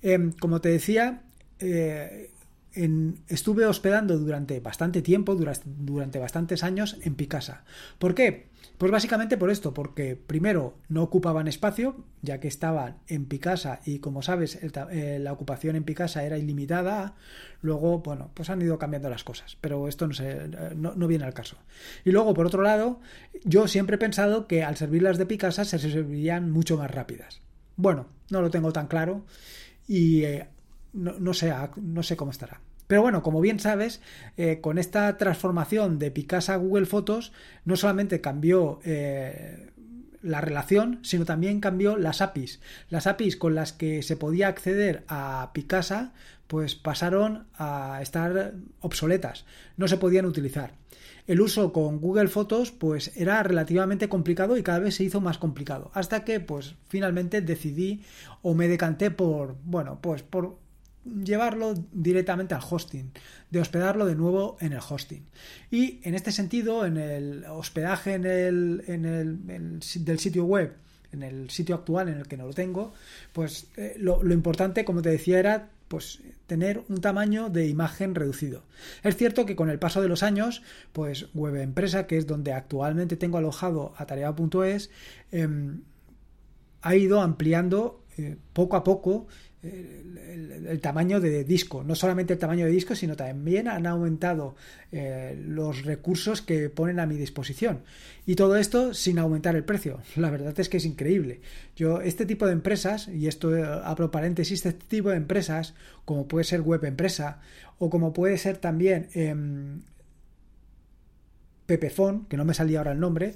Em, 0.00 0.32
como 0.32 0.60
te 0.60 0.68
decía, 0.68 1.22
eh, 1.58 2.30
estuve 3.28 3.66
hospedando 3.66 4.18
durante 4.18 4.60
bastante 4.60 5.02
tiempo, 5.02 5.34
durante, 5.34 5.64
durante 5.66 6.18
bastantes 6.18 6.62
años 6.62 6.96
en 7.02 7.14
Picasa. 7.14 7.64
¿Por 7.98 8.14
qué? 8.14 8.51
Pues 8.82 8.90
básicamente 8.90 9.36
por 9.36 9.48
esto, 9.48 9.72
porque 9.72 10.16
primero 10.16 10.74
no 10.88 11.04
ocupaban 11.04 11.46
espacio, 11.46 12.04
ya 12.20 12.40
que 12.40 12.48
estaban 12.48 12.98
en 13.06 13.26
Picasa 13.26 13.78
y 13.84 14.00
como 14.00 14.22
sabes 14.22 14.58
eh, 14.60 15.20
la 15.20 15.32
ocupación 15.32 15.76
en 15.76 15.84
Picasa 15.84 16.24
era 16.24 16.36
ilimitada, 16.36 17.14
luego, 17.60 18.00
bueno, 18.00 18.32
pues 18.34 18.50
han 18.50 18.60
ido 18.60 18.80
cambiando 18.80 19.08
las 19.08 19.22
cosas, 19.22 19.56
pero 19.60 19.86
esto 19.86 20.08
no, 20.08 20.14
se, 20.14 20.48
no, 20.74 21.06
viene 21.06 21.24
al 21.24 21.32
caso. 21.32 21.58
Y 22.04 22.10
luego, 22.10 22.34
por 22.34 22.44
otro 22.44 22.62
lado, 22.62 22.98
yo 23.44 23.68
siempre 23.68 23.94
he 23.94 23.98
pensado 24.00 24.48
que 24.48 24.64
al 24.64 24.76
servirlas 24.76 25.16
de 25.16 25.26
Picasa 25.26 25.64
se 25.64 25.78
servirían 25.78 26.50
mucho 26.50 26.76
más 26.76 26.90
rápidas. 26.90 27.40
Bueno, 27.76 28.08
no 28.30 28.42
lo 28.42 28.50
tengo 28.50 28.72
tan 28.72 28.88
claro 28.88 29.24
y 29.86 30.24
eh, 30.24 30.48
no, 30.92 31.12
no, 31.20 31.30
no 31.76 32.02
sé 32.02 32.16
cómo 32.16 32.32
estará. 32.32 32.60
Pero 32.92 33.00
bueno, 33.00 33.22
como 33.22 33.40
bien 33.40 33.58
sabes, 33.58 34.02
eh, 34.36 34.60
con 34.60 34.76
esta 34.76 35.16
transformación 35.16 35.98
de 35.98 36.10
Picasa 36.10 36.52
a 36.52 36.56
Google 36.58 36.84
Fotos, 36.84 37.32
no 37.64 37.74
solamente 37.76 38.20
cambió 38.20 38.80
eh, 38.84 39.70
la 40.20 40.42
relación, 40.42 40.98
sino 41.00 41.24
también 41.24 41.60
cambió 41.60 41.96
las 41.96 42.20
APIs. 42.20 42.60
Las 42.90 43.06
APIs 43.06 43.38
con 43.38 43.54
las 43.54 43.72
que 43.72 44.02
se 44.02 44.18
podía 44.18 44.48
acceder 44.48 45.04
a 45.08 45.52
Picasa, 45.54 46.12
pues 46.48 46.74
pasaron 46.74 47.46
a 47.54 48.00
estar 48.02 48.52
obsoletas, 48.80 49.46
no 49.78 49.88
se 49.88 49.96
podían 49.96 50.26
utilizar. 50.26 50.74
El 51.26 51.40
uso 51.40 51.72
con 51.72 51.98
Google 51.98 52.28
Fotos 52.28 52.72
pues 52.72 53.16
era 53.16 53.42
relativamente 53.42 54.10
complicado 54.10 54.58
y 54.58 54.62
cada 54.62 54.80
vez 54.80 54.96
se 54.96 55.04
hizo 55.04 55.22
más 55.22 55.38
complicado, 55.38 55.90
hasta 55.94 56.24
que 56.24 56.40
pues 56.40 56.74
finalmente 56.88 57.40
decidí 57.40 58.02
o 58.42 58.52
me 58.52 58.68
decanté 58.68 59.10
por, 59.10 59.56
bueno, 59.64 59.98
pues 60.02 60.22
por 60.22 60.60
llevarlo 61.04 61.74
directamente 61.92 62.54
al 62.54 62.62
hosting, 62.68 63.10
de 63.50 63.60
hospedarlo 63.60 64.06
de 64.06 64.14
nuevo 64.14 64.56
en 64.60 64.72
el 64.72 64.80
hosting. 64.86 65.24
Y 65.70 66.00
en 66.04 66.14
este 66.14 66.32
sentido, 66.32 66.86
en 66.86 66.96
el 66.96 67.44
hospedaje 67.44 68.14
en 68.14 68.24
el, 68.24 68.84
en 68.86 69.04
el, 69.04 69.80
del 70.04 70.18
sitio 70.18 70.44
web, 70.44 70.76
en 71.12 71.22
el 71.22 71.50
sitio 71.50 71.74
actual 71.74 72.08
en 72.08 72.18
el 72.18 72.26
que 72.26 72.36
no 72.36 72.46
lo 72.46 72.54
tengo, 72.54 72.92
pues 73.32 73.66
eh, 73.76 73.94
lo, 73.98 74.20
importante, 74.32 74.84
como 74.84 75.02
te 75.02 75.10
decía, 75.10 75.38
era 75.38 75.68
pues 75.88 76.20
tener 76.46 76.82
un 76.88 77.02
tamaño 77.02 77.50
de 77.50 77.68
imagen 77.68 78.14
reducido. 78.14 78.62
Es 79.02 79.16
cierto 79.16 79.44
que 79.44 79.56
con 79.56 79.68
el 79.68 79.78
paso 79.78 80.00
de 80.00 80.08
los 80.08 80.22
años, 80.22 80.62
pues 80.92 81.26
Web 81.34 81.56
Empresa, 81.56 82.06
que 82.06 82.16
es 82.16 82.26
donde 82.26 82.54
actualmente 82.54 83.16
tengo 83.16 83.36
alojado 83.36 83.92
atareado.es, 83.98 84.90
em, 85.32 85.82
ha 86.80 86.96
ido 86.96 87.20
ampliando 87.20 88.02
eh, 88.16 88.36
poco 88.54 88.76
a 88.76 88.84
poco 88.84 89.26
el, 89.62 90.80
tamaño 90.80 91.20
de 91.20 91.44
disco. 91.44 91.84
No 91.84 91.94
solamente 91.94 92.32
el 92.32 92.38
tamaño 92.38 92.66
de 92.66 92.72
disco, 92.72 92.94
sino 92.94 93.16
también 93.16 93.68
han 93.68 93.86
aumentado 93.86 94.56
eh, 94.90 95.40
los 95.46 95.84
recursos 95.84 96.42
que 96.42 96.68
ponen 96.68 96.98
a 96.98 97.06
mi 97.06 97.16
disposición. 97.16 97.82
Y 98.26 98.34
todo 98.34 98.56
esto 98.56 98.94
sin 98.94 99.18
aumentar 99.18 99.54
el 99.54 99.64
precio. 99.64 100.00
La 100.16 100.30
verdad 100.30 100.58
es 100.58 100.68
que 100.68 100.78
es 100.78 100.84
increíble. 100.84 101.40
Yo, 101.76 102.00
este 102.00 102.26
tipo 102.26 102.46
de 102.46 102.52
empresas, 102.52 103.08
y 103.08 103.28
esto 103.28 103.56
eh, 103.56 103.62
abro 103.62 104.10
paréntesis, 104.10 104.64
este 104.64 104.84
tipo 104.84 105.10
de 105.10 105.16
empresas, 105.16 105.74
como 106.04 106.26
puede 106.26 106.44
ser 106.44 106.62
Web 106.62 106.84
Empresa, 106.84 107.40
o 107.78 107.90
como 107.90 108.12
puede 108.12 108.38
ser 108.38 108.58
también 108.58 109.08
eh, 109.14 109.34
Pepefon, 111.66 112.26
que 112.26 112.36
no 112.36 112.44
me 112.44 112.54
salía 112.54 112.78
ahora 112.78 112.92
el 112.92 113.00
nombre, 113.00 113.34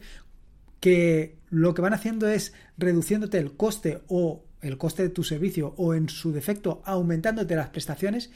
que 0.81 1.37
lo 1.51 1.75
que 1.75 1.83
van 1.83 1.95
haciendo 1.95 2.29
es 2.29 2.53
reduciéndote 2.77 3.39
el 3.39 3.57
coste 3.57 4.01
o 4.09 4.46
el 4.63 4.79
coste 4.79 5.03
de 5.03 5.09
tu 5.11 5.23
servicio 5.23 5.75
o 5.77 5.95
en 5.95 6.09
su 6.09 6.33
defecto 6.33 6.83
aumentándote 6.85 7.57
las 7.57 7.71
prestaciones, 7.71 8.31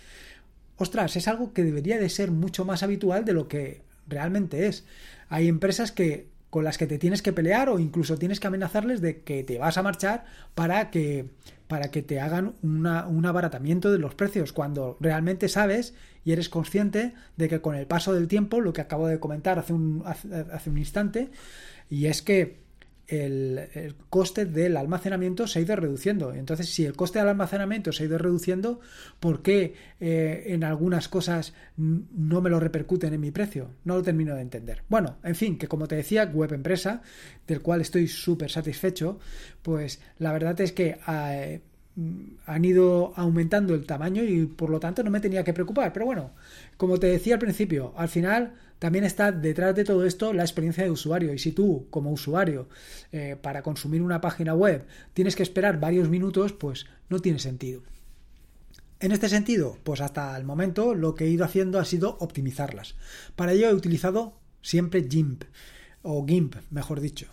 ostras, 0.77 1.17
es 1.17 1.29
algo 1.29 1.53
que 1.53 1.65
debería 1.65 1.99
de 1.99 2.09
ser 2.09 2.31
mucho 2.31 2.65
más 2.65 2.83
habitual 2.83 3.25
de 3.25 3.33
lo 3.33 3.49
que 3.49 3.83
realmente 4.07 4.67
es. 4.67 4.85
Hay 5.29 5.49
empresas 5.49 5.93
que 5.93 6.29
con 6.51 6.65
las 6.65 6.79
que 6.79 6.87
te 6.87 6.99
tienes 6.99 7.23
que 7.23 7.33
pelear 7.33 7.69
o 7.69 7.79
incluso 7.79 8.19
tienes 8.19 8.41
que 8.41 8.49
amenazarles 8.49 9.01
de 9.01 9.23
que 9.23 9.45
te 9.45 9.59
vas 9.59 9.79
a 9.79 9.83
marchar 9.83 10.25
para 10.55 10.91
que 10.91 11.27
para 11.69 11.93
que 11.93 12.03
te 12.03 12.19
hagan 12.19 12.55
un 12.63 13.27
abaratamiento 13.27 13.93
de 13.93 13.99
los 13.99 14.17
precios 14.17 14.53
cuando 14.53 14.97
realmente 14.99 15.49
sabes 15.49 15.95
y 16.25 16.33
eres 16.33 16.49
consciente 16.49 17.15
de 17.37 17.49
que 17.49 17.61
con 17.61 17.77
el 17.77 17.87
paso 17.87 18.13
del 18.13 18.27
tiempo, 18.27 18.61
lo 18.61 18.73
que 18.73 18.81
acabo 18.81 19.07
de 19.07 19.21
comentar 19.21 19.57
hace 19.61 19.73
un, 19.73 20.03
hace 20.05 20.69
un 20.69 20.79
instante, 20.79 21.31
y 21.89 22.07
es 22.07 22.23
que 22.23 22.59
el, 23.11 23.97
coste 24.09 24.47
del 24.47 24.77
almacenamiento 24.77 25.47
se 25.47 25.59
ha 25.59 25.63
ido 25.63 25.75
reduciendo. 25.75 26.33
Entonces, 26.33 26.69
si 26.73 26.85
el 26.85 26.95
coste 26.95 27.19
del 27.19 27.29
almacenamiento 27.29 27.93
se 27.93 28.05
ha 28.05 28.07
ido 28.07 28.19
reduciendo, 28.19 28.81
¿por 29.19 29.43
qué 29.43 29.75
eh, 29.99 30.45
en 30.47 30.63
algunas 30.63 31.09
cosas 31.09 31.53
no 31.77 32.41
me 32.41 32.51
lo 32.51 32.61
repercuten 32.61 33.13
en 33.13 33.21
mi 33.21 33.33
precio? 33.33 33.71
No 33.85 33.97
lo 33.97 34.03
termino 34.03 34.35
de 34.35 34.43
entender. 34.43 34.83
Bueno, 34.89 35.17
en 35.25 35.35
fin, 35.35 35.59
que 35.59 35.67
como 35.67 35.89
te 35.89 35.97
decía, 35.97 36.25
web 36.25 36.53
empresa, 36.53 37.03
del 37.47 37.61
cual 37.61 37.81
estoy 37.81 38.07
súper 38.07 38.51
satisfecho, 38.51 39.19
pues 39.63 40.01
la 40.19 40.33
verdad 40.33 40.61
es 40.61 40.73
que... 40.73 40.99
Eh, 41.09 41.61
han 42.47 42.65
ido 42.65 43.13
aumentando 43.17 43.75
el 43.75 43.85
tamaño 43.85 44.23
y 44.23 44.47
por 44.47 44.71
lo 44.71 44.81
tanto 44.81 45.03
no 45.03 45.11
me 45.11 45.21
tenía 45.21 45.45
que 45.45 45.53
preocupar. 45.53 45.93
Pero 45.93 46.07
bueno, 46.07 46.31
como 46.77 46.99
te 46.99 47.09
decía 47.09 47.35
al 47.35 47.41
principio, 47.41 47.93
al 47.97 48.09
final 48.09 48.55
también 48.81 49.05
está 49.05 49.31
detrás 49.31 49.77
de 49.77 49.85
todo 49.85 50.07
esto 50.07 50.33
la 50.33 50.43
experiencia 50.43 50.83
de 50.83 50.91
usuario. 50.91 51.33
Y 51.35 51.39
si 51.39 51.53
tú, 51.53 51.87
como 51.91 52.11
usuario, 52.11 52.69
eh, 53.13 53.37
para 53.41 53.63
consumir 53.63 54.01
una 54.01 54.23
página 54.23 54.55
web 54.55 54.87
tienes 55.13 55.37
que 55.37 55.43
esperar 55.43 55.79
varios 55.79 56.09
minutos, 56.09 56.55
pues 56.55 56.87
no 57.11 57.21
tiene 57.21 57.39
sentido. 57.39 57.83
En 58.99 59.13
este 59.13 59.29
sentido, 59.29 59.77
pues 59.85 60.01
hasta 60.01 60.35
el 60.37 60.45
momento 60.45 60.95
lo 60.95 61.15
que 61.15 61.27
he 61.27 61.29
ido 61.29 61.45
haciendo 61.45 61.79
ha 61.79 61.85
sido 61.85 62.17
optimizarlas. 62.21 62.97
Para 63.37 63.53
ello 63.53 63.69
he 63.69 63.75
utilizado 63.75 64.41
siempre 64.63 65.07
GIMP, 65.07 65.45
o 66.01 66.27
GIMP, 66.27 66.57
mejor 66.71 67.01
dicho. 67.01 67.27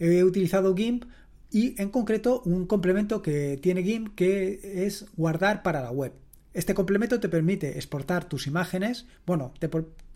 He 0.00 0.24
utilizado 0.24 0.74
GIMP 0.74 1.04
y 1.52 1.80
en 1.80 1.90
concreto 1.90 2.42
un 2.44 2.66
complemento 2.66 3.22
que 3.22 3.56
tiene 3.62 3.84
GIMP 3.84 4.16
que 4.16 4.84
es 4.84 5.06
guardar 5.16 5.62
para 5.62 5.80
la 5.80 5.92
web. 5.92 6.12
Este 6.58 6.74
complemento 6.74 7.20
te 7.20 7.28
permite 7.28 7.76
exportar 7.76 8.24
tus 8.24 8.48
imágenes, 8.48 9.06
bueno, 9.24 9.54
te, 9.60 9.68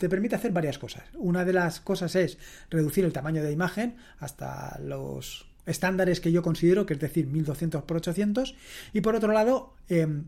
permite 0.09 0.35
hacer 0.35 0.51
varias 0.51 0.77
cosas. 0.77 1.05
Una 1.15 1.45
de 1.45 1.53
las 1.53 1.79
cosas 1.79 2.17
es 2.17 2.37
reducir 2.69 3.05
el 3.05 3.13
tamaño 3.13 3.45
de 3.45 3.53
imagen 3.53 3.95
hasta 4.19 4.77
los 4.81 5.49
estándares 5.67 6.21
que 6.21 6.33
yo 6.33 6.43
considero, 6.43 6.85
que 6.85 6.95
es 6.95 6.99
decir, 6.99 7.29
1200 7.29 7.85
por 7.85 7.99
800, 7.99 8.57
y 8.93 9.03
por 9.03 9.15
otro 9.15 9.33
lado, 9.33 9.75
em, 9.89 10.25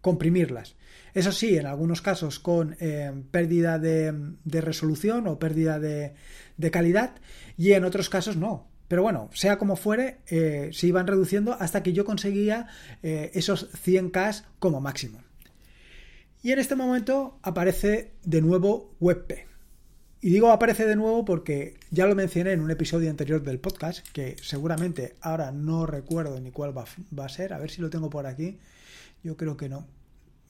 comprimirlas. 0.00 0.76
Eso 1.12 1.30
sí, 1.30 1.58
en 1.58 1.66
algunos 1.66 2.00
casos 2.00 2.38
con 2.38 2.78
em, 2.80 3.22
pérdida 3.24 3.78
de, 3.78 4.14
resolución 4.46 5.26
o 5.26 5.38
pérdida 5.38 5.78
de, 5.78 6.14
de 6.56 6.70
calidad, 6.70 7.16
y 7.58 7.72
en 7.72 7.84
otros 7.84 8.08
casos 8.08 8.38
no. 8.38 8.66
Pero 8.88 9.02
bueno, 9.02 9.28
sea 9.34 9.58
como 9.58 9.76
fuere, 9.76 10.18
eh, 10.28 10.70
se 10.72 10.86
iban 10.86 11.06
reduciendo 11.06 11.52
hasta 11.52 11.82
que 11.82 11.92
yo 11.92 12.04
conseguía 12.04 12.68
eh, 13.02 13.30
esos 13.34 13.70
100K 13.84 14.44
como 14.58 14.80
máximo. 14.80 15.22
Y 16.42 16.52
en 16.52 16.58
este 16.58 16.74
momento 16.74 17.38
aparece 17.42 18.12
de 18.24 18.40
nuevo 18.40 18.94
WebP. 19.00 19.46
Y 20.20 20.30
digo 20.30 20.50
aparece 20.50 20.86
de 20.86 20.96
nuevo 20.96 21.24
porque 21.24 21.78
ya 21.90 22.06
lo 22.06 22.14
mencioné 22.14 22.52
en 22.52 22.60
un 22.60 22.70
episodio 22.70 23.10
anterior 23.10 23.42
del 23.42 23.60
podcast, 23.60 24.06
que 24.12 24.36
seguramente 24.42 25.16
ahora 25.20 25.52
no 25.52 25.86
recuerdo 25.86 26.40
ni 26.40 26.50
cuál 26.50 26.76
va, 26.76 26.86
va 27.16 27.26
a 27.26 27.28
ser. 27.28 27.52
A 27.52 27.58
ver 27.58 27.70
si 27.70 27.82
lo 27.82 27.90
tengo 27.90 28.08
por 28.10 28.26
aquí. 28.26 28.58
Yo 29.22 29.36
creo 29.36 29.56
que 29.56 29.68
no. 29.68 29.86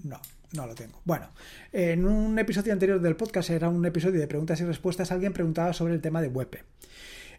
No, 0.04 0.20
no 0.52 0.66
lo 0.66 0.74
tengo. 0.74 1.00
Bueno, 1.04 1.30
en 1.72 2.06
un 2.06 2.38
episodio 2.38 2.72
anterior 2.72 3.00
del 3.00 3.16
podcast 3.16 3.50
era 3.50 3.68
un 3.68 3.84
episodio 3.84 4.20
de 4.20 4.28
preguntas 4.28 4.60
y 4.60 4.64
respuestas. 4.64 5.10
Alguien 5.10 5.32
preguntaba 5.32 5.72
sobre 5.72 5.94
el 5.94 6.00
tema 6.00 6.22
de 6.22 6.28
WebP. 6.28 6.56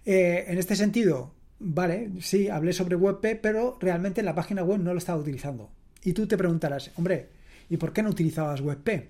Eh, 0.06 0.46
en 0.48 0.58
este 0.58 0.76
sentido, 0.76 1.34
vale, 1.60 2.12
sí, 2.22 2.50
hablé 2.50 2.74
sobre 2.74 2.96
WebP, 2.96 3.40
pero 3.42 3.78
realmente 3.80 4.24
la 4.24 4.36
página 4.36 4.64
web 4.64 4.80
no 4.80 4.94
lo 4.94 4.98
estaba 4.98 5.20
utilizando. 5.20 5.70
Y 6.04 6.14
tú 6.14 6.28
te 6.28 6.38
preguntarás, 6.38 6.92
hombre, 6.96 7.30
¿y 7.70 7.78
por 7.78 7.94
qué 7.94 8.02
no 8.02 8.10
utilizabas 8.10 8.62
WebP? 8.62 9.10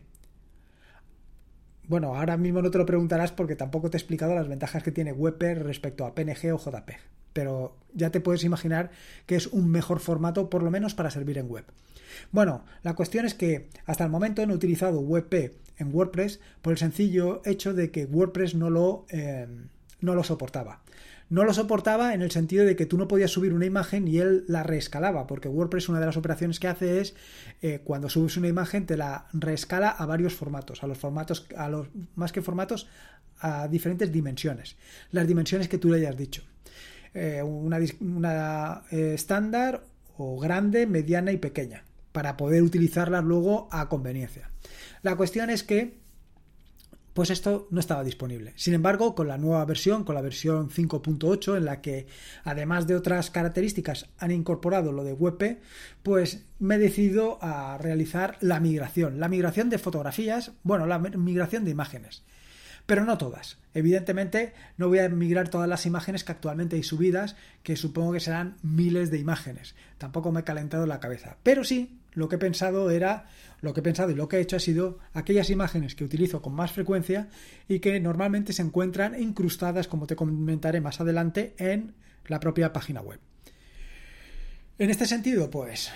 Bueno, 1.88 2.16
ahora 2.16 2.38
mismo 2.38 2.62
no 2.62 2.70
te 2.70 2.78
lo 2.78 2.86
preguntarás 2.86 3.32
porque 3.32 3.56
tampoco 3.56 3.90
te 3.90 3.98
he 3.98 4.00
explicado 4.00 4.36
las 4.36 4.48
ventajas 4.48 4.84
que 4.84 4.92
tiene 4.92 5.12
WebP 5.12 5.58
respecto 5.58 6.06
a 6.06 6.14
PNG 6.14 6.54
o 6.54 6.60
JPEG. 6.60 7.00
Pero 7.34 7.78
ya 7.94 8.12
te 8.12 8.22
puedes 8.22 8.44
imaginar 8.44 8.92
que 9.26 9.36
es 9.36 9.48
un 9.48 9.70
mejor 9.70 10.00
formato, 10.00 10.52
por 10.52 10.62
lo 10.62 10.70
menos 10.70 10.94
para 10.94 11.10
servir 11.10 11.40
en 11.40 11.50
web. 11.50 11.66
Bueno, 12.32 12.64
la 12.84 12.94
cuestión 12.94 13.26
es 13.26 13.34
que 13.34 13.70
hasta 13.86 14.04
el 14.04 14.12
momento 14.12 14.46
no 14.46 14.54
he 14.54 14.56
utilizado 14.56 15.00
WebP 15.00 15.56
en 15.78 15.94
WordPress 15.94 16.40
por 16.62 16.74
el 16.74 16.78
sencillo 16.78 17.42
hecho 17.46 17.74
de 17.74 17.90
que 17.90 18.06
WordPress 18.06 18.54
no 18.54 18.70
lo, 18.70 19.06
eh, 19.10 19.48
no 20.02 20.16
lo 20.16 20.24
soportaba. 20.24 20.82
No 21.30 21.44
lo 21.44 21.54
soportaba 21.54 22.16
en 22.16 22.24
el 22.24 22.32
sentido 22.32 22.66
de 22.66 22.76
que 22.76 22.88
tú 22.88 22.98
no 22.98 23.08
podías 23.08 23.30
subir 23.30 23.54
una 23.54 23.68
imagen 23.68 24.08
y 24.08 24.18
él 24.18 24.46
la 24.48 24.64
reescalaba, 24.64 25.28
porque 25.28 25.48
WordPress 25.48 25.88
una 25.88 26.00
de 26.00 26.08
las 26.08 26.18
operaciones 26.18 26.60
que 26.60 26.68
hace 26.68 27.02
es 27.02 27.14
eh, 27.62 27.82
cuando 27.84 28.10
subes 28.10 28.36
una 28.38 28.48
imagen 28.48 28.88
te 28.88 28.98
la 28.98 29.28
reescala 29.32 29.90
a 29.90 30.08
varios 30.08 30.34
formatos, 30.34 30.84
a 30.84 30.88
los 30.88 30.98
formatos, 30.98 31.46
a 31.56 31.70
los 31.70 31.88
más 32.16 32.32
que 32.32 32.42
formatos, 32.42 32.88
a 33.40 33.68
diferentes 33.68 34.12
dimensiones, 34.12 34.76
las 35.12 35.28
dimensiones 35.28 35.68
que 35.68 35.78
tú 35.78 35.90
le 35.90 35.98
hayas 35.98 36.18
dicho. 36.18 36.44
Eh, 37.14 37.44
una, 37.44 38.84
eh, 38.92 39.14
estándar 39.14 39.84
o 40.18 40.40
grande, 40.40 40.88
mediana 40.88 41.32
y 41.32 41.38
pequeña, 41.38 41.84
para 42.12 42.38
poder 42.38 42.64
utilizarla 42.64 43.22
luego 43.22 43.70
a 43.72 43.88
conveniencia. 43.88 44.50
La 45.04 45.16
cuestión 45.16 45.50
es 45.50 45.64
que 45.64 46.00
pues 47.20 47.32
esto 47.32 47.68
no 47.70 47.82
estaba 47.82 48.06
disponible. 48.06 48.54
Sin 48.56 48.74
embargo, 48.74 49.14
con 49.14 49.28
la 49.28 49.38
nueva 49.38 49.66
versión, 49.66 50.06
con 50.06 50.16
la 50.16 50.22
versión 50.22 50.70
5.8, 50.70 51.58
en 51.58 51.66
la 51.66 51.82
que 51.82 52.08
además 52.46 52.88
de 52.88 52.96
otras 52.96 53.30
características 53.30 54.06
han 54.20 54.32
incorporado 54.32 54.94
lo 54.94 55.04
de 55.04 55.12
WebP, 55.12 55.60
pues 56.02 56.46
me 56.60 56.76
he 56.76 56.80
decidido 56.80 57.38
a 57.42 57.78
realizar 57.78 58.38
la 58.40 58.62
migración. 58.62 59.20
La 59.20 59.28
migración 59.28 59.70
de 59.70 59.80
fotografías, 59.80 60.54
bueno, 60.64 60.86
la 60.86 60.98
migración 60.98 61.66
de 61.66 61.72
imágenes. 61.72 62.24
Pero 62.86 63.04
no 63.04 63.18
todas. 63.18 63.58
Evidentemente, 63.74 64.54
no 64.78 64.88
voy 64.88 65.00
a 65.00 65.10
migrar 65.10 65.50
todas 65.50 65.68
las 65.68 65.86
imágenes 65.86 66.24
que 66.24 66.32
actualmente 66.32 66.78
hay 66.78 66.84
subidas, 66.84 67.36
que 67.64 67.76
supongo 67.76 68.14
que 68.14 68.22
serán 68.22 68.56
miles 68.62 69.12
de 69.12 69.20
imágenes. 69.20 69.76
Tampoco 69.98 70.32
me 70.32 70.40
he 70.40 70.46
calentado 70.46 70.86
la 70.86 71.02
cabeza. 71.02 71.36
Pero 71.44 71.66
sí 71.66 71.99
lo 72.14 72.30
que 72.30 72.36
he 72.36 72.40
pensado 72.40 72.90
era, 72.90 73.28
lo 73.62 73.74
que 73.74 73.82
pensado 73.82 74.12
y 74.12 74.16
lo 74.16 74.28
que 74.28 74.38
he 74.38 74.42
hecho 74.42 74.56
ha 74.56 74.60
sido 74.60 75.00
aquellas 75.14 75.50
imágenes 75.50 75.96
que 75.96 76.04
utilizo 76.04 76.42
con 76.42 76.54
más 76.54 76.72
frecuencia 76.72 77.30
y 77.68 77.80
que 77.80 78.00
normalmente 78.00 78.54
se 78.54 78.62
encuentran 78.62 79.20
incrustadas, 79.22 79.88
como 79.88 80.08
te 80.08 80.16
comentaré 80.16 80.82
más 80.82 81.00
adelante, 81.02 81.54
en 81.58 81.94
la 82.28 82.40
propia 82.40 82.74
página 82.74 83.02
web. 83.02 83.20
En 84.78 84.90
este 84.90 85.06
sentido, 85.06 85.50
pues 85.50 85.92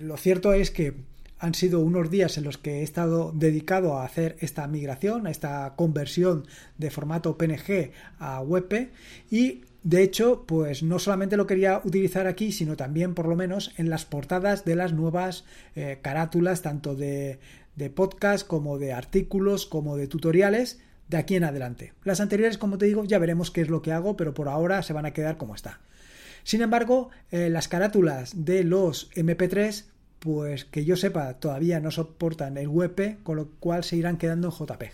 lo 0.00 0.16
cierto 0.16 0.52
es 0.52 0.70
que 0.70 0.94
han 1.40 1.54
sido 1.54 1.80
unos 1.80 2.10
días 2.10 2.36
en 2.36 2.44
los 2.44 2.58
que 2.58 2.80
he 2.80 2.82
estado 2.82 3.32
dedicado 3.32 3.98
a 3.98 4.04
hacer 4.04 4.36
esta 4.40 4.66
migración, 4.66 5.26
a 5.26 5.30
esta 5.30 5.74
conversión 5.76 6.46
de 6.78 6.90
formato 6.90 7.36
PNG 7.36 7.92
a 8.18 8.40
WebP 8.40 8.90
y 9.30 9.62
de 9.82 10.02
hecho, 10.02 10.44
pues 10.46 10.82
no 10.82 10.98
solamente 10.98 11.36
lo 11.36 11.46
quería 11.46 11.80
utilizar 11.84 12.26
aquí, 12.26 12.52
sino 12.52 12.76
también, 12.76 13.14
por 13.14 13.26
lo 13.26 13.36
menos, 13.36 13.72
en 13.76 13.90
las 13.90 14.04
portadas 14.04 14.64
de 14.64 14.76
las 14.76 14.92
nuevas 14.92 15.44
eh, 15.76 15.98
carátulas, 16.02 16.62
tanto 16.62 16.94
de, 16.94 17.38
de 17.76 17.90
podcast 17.90 18.46
como 18.46 18.78
de 18.78 18.92
artículos, 18.92 19.66
como 19.66 19.96
de 19.96 20.08
tutoriales, 20.08 20.80
de 21.08 21.16
aquí 21.16 21.36
en 21.36 21.44
adelante. 21.44 21.92
Las 22.04 22.20
anteriores, 22.20 22.58
como 22.58 22.76
te 22.76 22.86
digo, 22.86 23.04
ya 23.04 23.18
veremos 23.18 23.50
qué 23.50 23.60
es 23.60 23.68
lo 23.68 23.82
que 23.82 23.92
hago, 23.92 24.16
pero 24.16 24.34
por 24.34 24.48
ahora 24.48 24.82
se 24.82 24.92
van 24.92 25.06
a 25.06 25.12
quedar 25.12 25.36
como 25.36 25.54
está. 25.54 25.80
Sin 26.44 26.60
embargo, 26.60 27.10
eh, 27.30 27.50
las 27.50 27.68
carátulas 27.68 28.44
de 28.44 28.64
los 28.64 29.10
MP3, 29.12 29.84
pues 30.18 30.64
que 30.64 30.84
yo 30.84 30.96
sepa, 30.96 31.34
todavía 31.34 31.80
no 31.80 31.90
soportan 31.90 32.56
el 32.56 32.68
WebP, 32.68 33.22
con 33.22 33.36
lo 33.36 33.50
cual 33.60 33.84
se 33.84 33.96
irán 33.96 34.18
quedando 34.18 34.48
en 34.48 34.54
JPEG. 34.54 34.92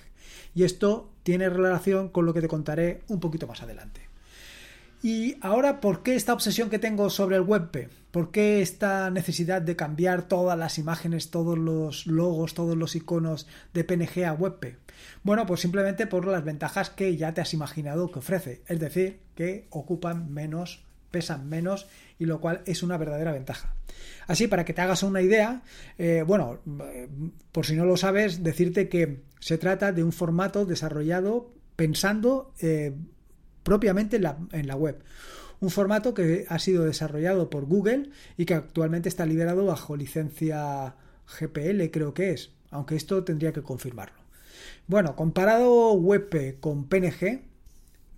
Y 0.55 0.65
esto 0.65 1.11
tiene 1.23 1.49
relación 1.49 2.09
con 2.09 2.27
lo 2.27 2.35
que 2.35 2.41
te 2.41 2.49
contaré 2.49 3.03
un 3.09 3.21
poquito 3.21 3.47
más 3.47 3.63
adelante. 3.63 4.14
Y 5.05 5.37
ahora, 5.43 5.83
¿por 5.83 6.03
qué 6.03 6.15
esta 6.15 6.33
obsesión 6.33 6.71
que 6.71 6.79
tengo 6.79 7.11
sobre 7.11 7.37
el 7.37 7.43
WebP? 7.43 7.91
¿Por 8.11 8.31
qué 8.31 8.63
esta 8.63 9.11
necesidad 9.11 9.61
de 9.61 9.77
cambiar 9.77 10.29
todas 10.29 10.59
las 10.59 10.79
imágenes, 10.79 11.31
todos 11.31 11.59
los 11.59 12.07
logos, 12.07 12.55
todos 12.55 12.75
los 12.75 12.97
iconos 12.97 13.47
de 13.75 13.85
PNG 13.85 14.25
a 14.25 14.33
WebP? 14.33 14.79
Bueno, 15.23 15.45
pues 15.45 15.61
simplemente 15.61 16.07
por 16.07 16.27
las 16.27 16.43
ventajas 16.43 16.89
que 16.89 17.19
ya 17.19 17.35
te 17.35 17.43
has 17.43 17.53
imaginado 17.53 18.11
que 18.11 18.21
ofrece, 18.21 18.63
es 18.67 18.81
decir, 18.81 19.21
que 19.35 19.67
ocupan 19.69 20.33
menos, 20.33 20.87
pesan 21.11 21.51
menos 21.51 21.87
y 22.19 22.25
lo 22.25 22.41
cual 22.41 22.63
es 22.65 22.83
una 22.83 22.97
verdadera 22.97 23.33
ventaja. 23.33 23.75
Así, 24.27 24.47
para 24.47 24.65
que 24.65 24.73
te 24.73 24.81
hagas 24.81 25.03
una 25.03 25.21
idea, 25.21 25.65
eh, 25.99 26.25
bueno, 26.27 26.61
por 27.53 27.67
si 27.67 27.77
no 27.77 27.85
lo 27.85 27.99
sabes, 27.99 28.43
decirte 28.43 28.89
que 28.89 29.21
se 29.39 29.59
trata 29.59 29.93
de 29.93 30.03
un 30.03 30.13
formato 30.13 30.65
desarrollado 30.65 31.53
pensando 31.77 32.55
eh, 32.61 32.95
propiamente 33.65 34.17
en 34.17 34.67
la, 34.67 34.77
web. 34.77 35.03
Un 35.61 35.71
formato 35.71 36.15
que 36.15 36.47
ha 36.49 36.59
sido 36.61 36.85
desarrollado 36.85 37.51
por 37.51 37.65
Google 37.65 38.11
y 38.37 38.45
que 38.45 38.55
actualmente 38.55 39.09
está 39.09 39.27
liberado 39.27 39.67
bajo 39.67 39.97
licencia 39.97 40.95
GPL, 41.41 41.91
creo 41.91 42.15
que 42.15 42.31
es, 42.31 42.53
aunque 42.71 42.95
esto 42.95 43.25
tendría 43.25 43.53
que 43.53 43.63
confirmarlo. 43.63 44.23
Bueno, 44.87 45.17
comparado 45.17 45.95
WebP 45.95 46.61
con 46.61 46.85
PNG, 46.85 47.43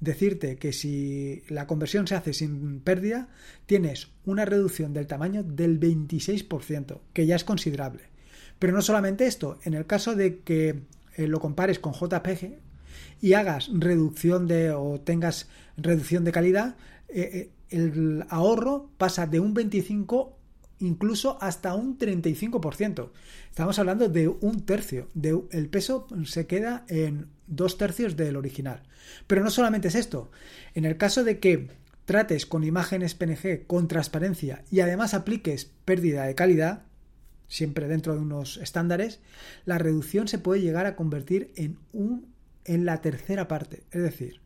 decirte 0.01 0.57
que 0.57 0.73
si 0.73 1.43
la 1.49 1.67
conversión 1.67 2.07
se 2.07 2.17
hace 2.17 2.33
sin 2.33 2.81
pérdida, 2.81 3.29
tienes 3.67 4.09
una 4.25 4.45
reducción 4.45 4.93
del 4.93 5.07
tamaño 5.07 5.43
del 5.43 5.81
26%, 5.81 7.01
que 7.13 7.27
ya 7.27 7.37
es 7.37 7.45
considerable. 7.45 8.03
Pero 8.59 8.73
no 8.73 8.83
solamente 8.83 9.27
esto, 9.27 9.59
en 9.65 9.75
el 9.75 9.87
caso 9.87 10.15
de 10.17 10.41
que 10.41 10.83
eh, 11.17 11.29
lo 11.29 11.41
compares 11.41 11.79
con 11.79 11.93
JPG, 11.93 12.59
y 13.21 13.33
hagas 13.35 13.71
reducción 13.73 14.47
de 14.47 14.73
o 14.73 15.01
tengas 15.01 15.49
reducción 15.77 16.25
de 16.25 16.33
calidad, 16.33 16.77
eh, 17.09 17.31
eh, 17.33 17.51
el 17.71 18.25
ahorro 18.29 18.91
pasa 18.97 19.27
de 19.27 19.41
un 19.41 19.55
25 19.55 20.37
incluso 20.79 21.39
hasta 21.41 21.75
un 21.75 21.99
35%. 21.99 23.11
Estamos 23.49 23.79
hablando 23.79 24.09
de 24.09 24.29
un 24.29 24.67
tercio. 24.67 25.09
De, 25.15 25.41
el 25.51 25.69
peso 25.69 26.07
se 26.25 26.47
queda 26.47 26.85
en 26.89 27.29
dos 27.47 27.79
tercios 27.79 28.17
del 28.17 28.37
original. 28.37 28.83
Pero 29.27 29.43
no 29.43 29.51
solamente 29.51 29.89
es 29.89 29.95
esto. 29.95 30.31
En 30.75 30.85
el 30.85 30.97
caso 30.97 31.25
de 31.25 31.39
que 31.39 31.69
trates 32.05 32.47
con 32.47 32.65
imágenes 32.65 33.15
PNG 33.15 33.67
con 33.67 33.89
transparencia 33.89 34.65
y 34.71 34.81
además 34.81 35.15
apliques 35.15 35.71
pérdida 35.85 36.25
de 36.25 36.35
calidad, 36.35 36.85
siempre 37.49 37.89
dentro 37.89 38.15
de 38.15 38.21
unos 38.21 38.59
estándares, 38.59 39.21
la 39.65 39.79
reducción 39.79 40.29
se 40.29 40.39
puede 40.39 40.61
llegar 40.61 40.87
a 40.87 40.97
convertir 40.97 41.53
en 41.57 41.79
un 41.93 42.36
en 42.67 42.85
la 42.85 43.01
tercera 43.01 43.49
parte. 43.49 43.85
Es 43.91 44.03
decir, 44.03 44.41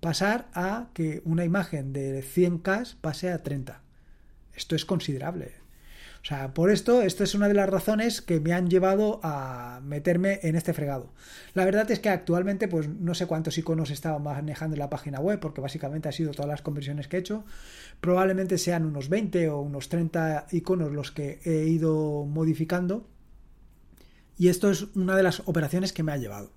pasar 0.00 0.48
a 0.54 0.88
que 0.94 1.22
una 1.24 1.44
imagen 1.44 1.92
de 1.92 2.22
100K 2.22 2.96
pase 3.00 3.30
a 3.30 3.42
30. 3.42 3.82
Esto 4.54 4.76
es 4.76 4.84
considerable. 4.84 5.52
O 6.22 6.26
sea, 6.28 6.52
por 6.52 6.70
esto, 6.70 7.00
esta 7.02 7.24
es 7.24 7.34
una 7.34 7.48
de 7.48 7.54
las 7.54 7.70
razones 7.70 8.20
que 8.20 8.40
me 8.40 8.52
han 8.52 8.68
llevado 8.68 9.20
a 9.22 9.80
meterme 9.84 10.40
en 10.42 10.56
este 10.56 10.74
fregado. 10.74 11.12
La 11.54 11.64
verdad 11.64 11.88
es 11.90 12.00
que 12.00 12.08
actualmente, 12.08 12.66
pues 12.66 12.88
no 12.88 13.14
sé 13.14 13.26
cuántos 13.26 13.56
iconos 13.56 13.90
estaba 13.90 14.18
manejando 14.18 14.74
en 14.74 14.80
la 14.80 14.90
página 14.90 15.20
web, 15.20 15.38
porque 15.38 15.60
básicamente 15.60 16.08
ha 16.08 16.12
sido 16.12 16.32
todas 16.32 16.48
las 16.48 16.60
conversiones 16.60 17.06
que 17.06 17.16
he 17.16 17.20
hecho. 17.20 17.44
Probablemente 18.00 18.58
sean 18.58 18.84
unos 18.84 19.08
20 19.08 19.48
o 19.48 19.60
unos 19.60 19.88
30 19.88 20.48
iconos 20.50 20.92
los 20.92 21.12
que 21.12 21.38
he 21.44 21.66
ido 21.66 22.24
modificando. 22.24 23.06
Y 24.36 24.48
esto 24.48 24.70
es 24.70 24.82
una 24.96 25.16
de 25.16 25.22
las 25.22 25.42
operaciones 25.46 25.92
que 25.92 26.02
me 26.02 26.12
ha 26.12 26.16
llevado. 26.16 26.50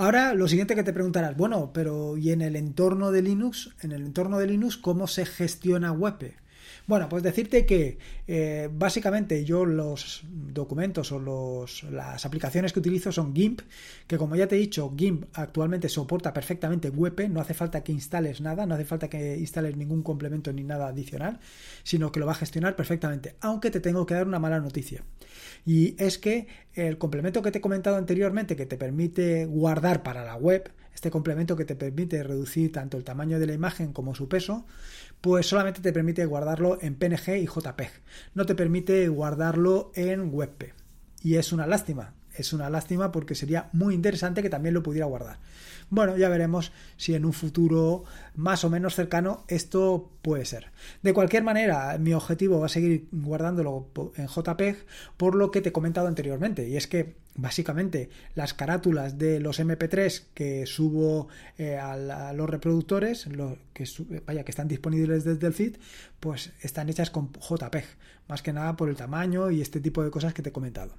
Ahora, 0.00 0.32
lo 0.32 0.46
siguiente 0.46 0.76
que 0.76 0.84
te 0.84 0.92
preguntarás, 0.92 1.36
bueno, 1.36 1.72
pero 1.72 2.16
¿y 2.16 2.30
en 2.30 2.40
el 2.40 2.54
entorno 2.54 3.10
de 3.10 3.20
Linux? 3.20 3.74
En 3.82 3.90
el 3.90 4.06
entorno 4.06 4.38
de 4.38 4.46
Linux, 4.46 4.76
¿cómo 4.76 5.08
se 5.08 5.26
gestiona 5.26 5.90
WebP? 5.90 6.36
Bueno, 6.88 7.06
pues 7.10 7.22
decirte 7.22 7.66
que 7.66 7.98
eh, 8.26 8.70
básicamente 8.72 9.44
yo 9.44 9.66
los 9.66 10.24
documentos 10.32 11.12
o 11.12 11.66
las 11.90 12.24
aplicaciones 12.24 12.72
que 12.72 12.80
utilizo 12.80 13.12
son 13.12 13.34
GIMP, 13.34 13.60
que 14.06 14.16
como 14.16 14.36
ya 14.36 14.48
te 14.48 14.56
he 14.56 14.58
dicho, 14.58 14.94
GIMP 14.96 15.26
actualmente 15.34 15.90
soporta 15.90 16.32
perfectamente 16.32 16.88
WebP, 16.88 17.28
no 17.28 17.42
hace 17.42 17.52
falta 17.52 17.84
que 17.84 17.92
instales 17.92 18.40
nada, 18.40 18.64
no 18.64 18.74
hace 18.74 18.86
falta 18.86 19.10
que 19.10 19.36
instales 19.36 19.76
ningún 19.76 20.02
complemento 20.02 20.50
ni 20.50 20.64
nada 20.64 20.88
adicional, 20.88 21.40
sino 21.82 22.10
que 22.10 22.20
lo 22.20 22.26
va 22.26 22.32
a 22.32 22.36
gestionar 22.36 22.74
perfectamente, 22.74 23.36
aunque 23.42 23.70
te 23.70 23.80
tengo 23.80 24.06
que 24.06 24.14
dar 24.14 24.26
una 24.26 24.38
mala 24.38 24.58
noticia. 24.58 25.04
Y 25.66 25.94
es 26.02 26.16
que 26.16 26.46
el 26.72 26.96
complemento 26.96 27.42
que 27.42 27.50
te 27.50 27.58
he 27.58 27.60
comentado 27.60 27.96
anteriormente, 27.96 28.56
que 28.56 28.64
te 28.64 28.78
permite 28.78 29.44
guardar 29.44 30.02
para 30.02 30.24
la 30.24 30.36
web, 30.36 30.72
este 30.98 31.12
complemento 31.12 31.54
que 31.54 31.64
te 31.64 31.76
permite 31.76 32.24
reducir 32.24 32.72
tanto 32.72 32.96
el 32.96 33.04
tamaño 33.04 33.38
de 33.38 33.46
la 33.46 33.52
imagen 33.52 33.92
como 33.92 34.16
su 34.16 34.28
peso, 34.28 34.66
pues 35.20 35.46
solamente 35.46 35.80
te 35.80 35.92
permite 35.92 36.26
guardarlo 36.26 36.76
en 36.80 36.96
PNG 36.96 37.36
y 37.36 37.46
JPEG. 37.46 37.90
No 38.34 38.46
te 38.46 38.56
permite 38.56 39.06
guardarlo 39.06 39.92
en 39.94 40.34
WebP. 40.34 40.72
Y 41.22 41.36
es 41.36 41.52
una 41.52 41.68
lástima. 41.68 42.14
Es 42.38 42.52
una 42.52 42.70
lástima 42.70 43.10
porque 43.10 43.34
sería 43.34 43.68
muy 43.72 43.94
interesante 43.94 44.42
que 44.42 44.48
también 44.48 44.74
lo 44.74 44.82
pudiera 44.82 45.06
guardar. 45.06 45.38
Bueno, 45.90 46.16
ya 46.16 46.28
veremos 46.28 46.70
si 46.96 47.14
en 47.14 47.24
un 47.24 47.32
futuro 47.32 48.04
más 48.36 48.62
o 48.62 48.70
menos 48.70 48.94
cercano 48.94 49.44
esto 49.48 50.10
puede 50.22 50.44
ser. 50.44 50.70
De 51.02 51.12
cualquier 51.12 51.42
manera, 51.42 51.98
mi 51.98 52.12
objetivo 52.12 52.60
va 52.60 52.66
a 52.66 52.68
seguir 52.68 53.08
guardándolo 53.10 53.88
en 54.16 54.28
JPEG 54.28 54.86
por 55.16 55.34
lo 55.34 55.50
que 55.50 55.62
te 55.62 55.70
he 55.70 55.72
comentado 55.72 56.06
anteriormente. 56.06 56.68
Y 56.68 56.76
es 56.76 56.86
que 56.86 57.16
básicamente 57.34 58.10
las 58.34 58.54
carátulas 58.54 59.18
de 59.18 59.40
los 59.40 59.58
MP3 59.58 60.26
que 60.34 60.66
subo 60.66 61.28
eh, 61.56 61.76
a, 61.76 62.32
los 62.34 62.48
reproductores, 62.50 63.26
que, 63.72 63.84
vaya, 64.26 64.44
que 64.44 64.50
están 64.50 64.68
disponibles 64.68 65.24
desde 65.24 65.46
el 65.46 65.54
feed, 65.54 65.76
pues 66.20 66.52
están 66.60 66.88
hechas 66.88 67.10
con 67.10 67.32
JPEG. 67.32 67.86
Más 68.28 68.42
que 68.42 68.52
nada 68.52 68.76
por 68.76 68.90
el 68.90 68.96
tamaño 68.96 69.50
y 69.50 69.62
este 69.62 69.80
tipo 69.80 70.04
de 70.04 70.10
cosas 70.10 70.34
que 70.34 70.42
te 70.42 70.50
he 70.50 70.52
comentado. 70.52 70.94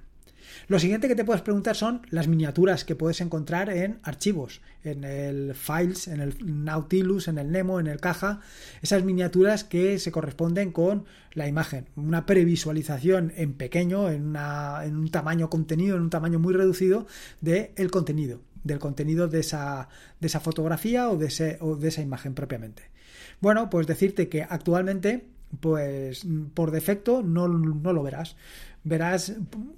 Lo 0.68 0.78
siguiente 0.78 1.08
que 1.08 1.14
te 1.14 1.24
puedes 1.24 1.42
preguntar 1.42 1.76
son 1.76 2.02
las 2.10 2.28
miniaturas 2.28 2.84
que 2.84 2.94
puedes 2.94 3.20
encontrar 3.20 3.70
en 3.70 3.98
archivos, 4.02 4.60
en 4.84 5.04
el 5.04 5.54
Files, 5.54 6.08
en 6.08 6.20
el 6.20 6.34
Nautilus, 6.64 7.28
en 7.28 7.38
el 7.38 7.50
Nemo, 7.50 7.80
en 7.80 7.86
el 7.86 8.00
Caja, 8.00 8.40
esas 8.82 9.04
miniaturas 9.04 9.64
que 9.64 9.98
se 9.98 10.12
corresponden 10.12 10.72
con 10.72 11.04
la 11.32 11.48
imagen, 11.48 11.88
una 11.96 12.26
previsualización 12.26 13.32
en 13.36 13.54
pequeño, 13.54 14.10
en, 14.10 14.36
un 14.36 15.08
tamaño 15.10 15.50
contenido, 15.50 15.96
en 15.96 16.02
un 16.02 16.10
tamaño 16.10 16.38
muy 16.38 16.54
reducido 16.54 17.06
del 17.40 17.70
el 17.76 17.90
contenido, 17.90 18.40
del 18.64 18.78
contenido 18.78 19.28
de 19.28 19.40
esa, 19.40 19.88
de 20.20 20.26
esa 20.26 20.40
fotografía 20.40 21.10
o 21.10 21.16
de, 21.16 21.58
o 21.60 21.76
de 21.76 21.88
esa 21.88 22.02
imagen 22.02 22.34
propiamente. 22.34 22.82
Bueno, 23.40 23.70
pues 23.70 23.86
decirte 23.86 24.28
que 24.28 24.42
actualmente 24.42 25.26
pues 25.58 26.26
por 26.54 26.70
defecto 26.70 27.22
no, 27.22 27.48
no, 27.48 27.92
lo 27.92 28.02
verás 28.02 28.36
verás 28.82 29.34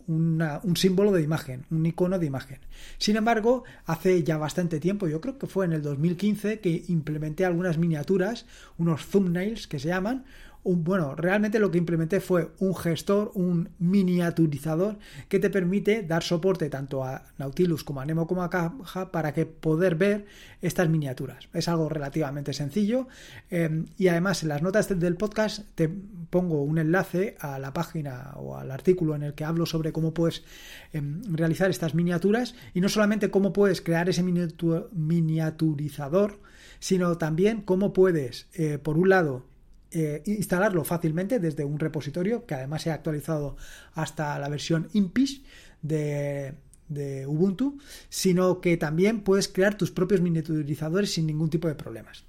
un 0.07 0.77
símbolo 0.77 1.11
de 1.11 1.23
imagen, 1.23 1.65
un 1.71 1.85
icono 1.85 2.21
de 2.21 2.27
imagen. 2.27 2.59
Sin 2.99 3.17
embargo, 3.17 3.65
hace 3.85 4.23
ya 4.23 4.39
bastante 4.39 4.79
tiempo, 4.79 5.09
yo 5.09 5.21
creo 5.21 5.39
que 5.39 5.49
fue 5.49 5.65
en 5.65 5.73
el 5.73 5.83
2015, 5.83 6.61
que 6.61 6.85
implementé 6.87 7.45
algunas 7.45 7.79
miniaturas, 7.79 8.47
unos 8.79 9.07
thumbnails 9.07 9.67
que 9.67 9.81
se 9.81 9.89
llaman, 9.89 10.25
bueno, 10.64 11.16
realmente 11.16 11.59
lo 11.59 11.72
que 11.72 11.79
implementé 11.79 12.20
fue 12.20 12.53
un 12.61 12.77
gestor, 12.77 13.33
un 13.35 13.70
miniaturizador 13.81 14.96
que 15.29 15.40
te 15.40 15.51
permite 15.51 16.03
dar 16.03 16.22
soporte 16.22 16.70
tanto 16.70 17.03
a 17.03 17.25
Nautilus 17.38 17.83
como 17.83 18.01
a 18.01 18.07
Nemo 18.07 18.29
como 18.29 18.44
a 18.44 18.51
Caja 18.51 19.11
para 19.11 19.35
que 19.35 19.44
poder 19.44 19.96
ver 19.96 20.27
estas 20.61 20.88
miniaturas. 20.88 21.48
Es 21.53 21.66
algo 21.68 21.88
relativamente 21.88 22.53
sencillo 22.53 23.09
em, 23.51 23.87
y 23.98 24.07
además 24.07 24.44
en 24.44 24.51
las 24.51 24.62
notas 24.62 24.88
del 24.88 25.16
podcast 25.16 25.66
te 25.75 25.88
pongo 25.88 26.62
un 26.62 26.79
enlace 26.79 27.35
a 27.40 27.59
la 27.59 27.72
página 27.72 28.35
o 28.37 28.57
al 28.57 28.70
artículo 28.70 29.16
en 29.16 29.25
el 29.25 29.35
que 29.35 29.44
hablo 29.44 29.66
sobre 29.66 29.92
cómo 29.92 30.14
puedes 30.14 30.44
em, 30.92 31.25
realizar 31.25 31.70
estas 31.70 31.96
miniaturas 31.96 32.55
y 32.72 32.81
no 32.81 32.88
solamente 32.88 33.31
cómo 33.31 33.53
puedes 33.53 33.81
crear 33.81 34.09
ese 34.09 34.22
miniaturizador, 34.22 36.38
sino 36.79 37.18
también 37.18 37.62
cómo 37.62 37.92
puedes, 37.92 38.46
eh, 38.55 38.79
por 38.79 38.96
un 38.96 39.09
lado, 39.09 39.51
eh, 39.93 40.23
instalarlo 40.27 40.85
fácilmente 40.85 41.39
desde 41.39 41.65
un 41.65 41.79
repositorio 41.79 42.47
que 42.47 42.55
además 42.55 42.83
se 42.83 42.91
ha 42.91 42.95
actualizado 42.95 43.57
hasta 43.95 44.39
la 44.39 44.49
versión 44.49 44.89
Impish 44.93 45.43
de, 45.83 46.55
de 46.89 47.27
Ubuntu, 47.27 47.79
sino 48.09 48.61
que 48.61 48.77
también 48.77 49.21
puedes 49.21 49.49
crear 49.49 49.77
tus 49.77 49.91
propios 49.91 50.21
miniaturizadores 50.21 51.13
sin 51.13 51.27
ningún 51.27 51.51
tipo 51.51 51.69
de 51.69 51.75
problemas. 51.75 52.25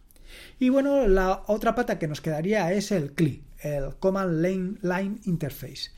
Y 0.60 0.70
bueno, 0.70 1.08
la 1.08 1.44
otra 1.48 1.76
pata 1.76 2.00
que 2.00 2.08
nos 2.08 2.22
quedaría 2.22 2.72
es 2.74 2.92
el 2.92 3.12
CLI, 3.12 3.44
el 3.62 3.96
Command 4.00 4.44
Line, 4.44 4.76
Line 4.82 5.20
Interface. 5.26 5.92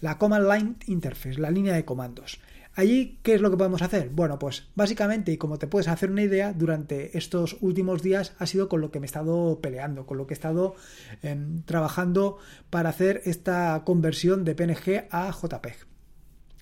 La 0.00 0.18
Command 0.18 0.50
Line 0.50 0.74
Interface, 0.86 1.40
la 1.40 1.50
línea 1.50 1.74
de 1.74 1.84
comandos. 1.84 2.38
Allí, 2.78 3.18
¿qué 3.24 3.34
es 3.34 3.40
lo 3.40 3.50
que 3.50 3.56
podemos 3.56 3.82
hacer? 3.82 4.08
Bueno, 4.10 4.38
pues 4.38 4.68
básicamente, 4.76 5.32
y 5.32 5.36
como 5.36 5.58
te 5.58 5.66
puedes 5.66 5.88
hacer 5.88 6.12
una 6.12 6.22
idea, 6.22 6.52
durante 6.52 7.18
estos 7.18 7.56
últimos 7.60 8.02
días 8.04 8.34
ha 8.38 8.46
sido 8.46 8.68
con 8.68 8.80
lo 8.80 8.92
que 8.92 9.00
me 9.00 9.06
he 9.06 9.08
estado 9.08 9.58
peleando, 9.60 10.06
con 10.06 10.16
lo 10.16 10.28
que 10.28 10.34
he 10.34 10.36
estado 10.36 10.76
em, 11.22 11.64
trabajando 11.64 12.38
para 12.70 12.90
hacer 12.90 13.20
esta 13.24 13.82
conversión 13.84 14.44
de 14.44 14.54
PNG 14.54 15.08
a 15.10 15.32
JPEG. 15.32 15.74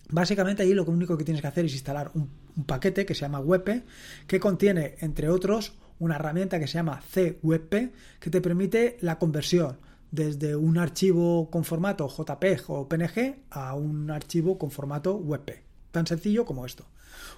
Básicamente 0.09 0.63
allí 0.63 0.73
lo 0.73 0.85
único 0.85 1.19
que 1.19 1.25
tienes 1.25 1.43
que 1.43 1.49
hacer 1.49 1.67
es 1.67 1.75
instalar 1.75 2.11
un, 2.15 2.31
paquete 2.65 3.05
que 3.05 3.15
se 3.15 3.21
llama 3.21 3.41
WebP, 3.41 3.85
que 4.27 4.41
contiene, 4.41 4.95
entre 5.01 5.29
otros, 5.29 5.75
una 5.99 6.15
herramienta 6.15 6.59
que 6.59 6.67
se 6.67 6.79
llama 6.79 7.03
CWebP, 7.13 7.93
que 8.21 8.31
te 8.31 8.41
permite 8.41 8.97
la 9.03 9.19
conversión 9.19 9.81
desde 10.11 10.57
un 10.57 10.79
archivo 10.79 11.51
con 11.51 11.63
formato 11.65 12.09
JPEG 12.09 12.71
o 12.71 12.89
PNG 12.89 13.43
a 13.51 13.75
un 13.75 14.11
archivo 14.11 14.57
con 14.57 14.71
formato 14.71 15.15
WebP. 15.17 15.66
Tan 15.97 16.07
sencillo 16.07 16.45
como 16.45 16.67
esto. 16.67 16.85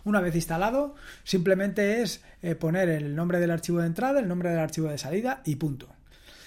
Una 0.03 0.21
vez 0.21 0.35
instalado, 0.35 0.97
simplemente 1.23 2.03
es 2.03 2.25
eh, 2.43 2.57
poner 2.57 2.89
el 2.89 3.15
nombre 3.15 3.39
del 3.39 3.53
archivo 3.53 3.79
de 3.79 3.87
entrada, 3.87 4.19
el 4.19 4.27
nombre 4.27 4.51
del 4.51 4.59
archivo 4.59 4.89
de 4.89 4.99
salida 4.99 5.43
y 5.45 5.55
punto. 5.55 5.87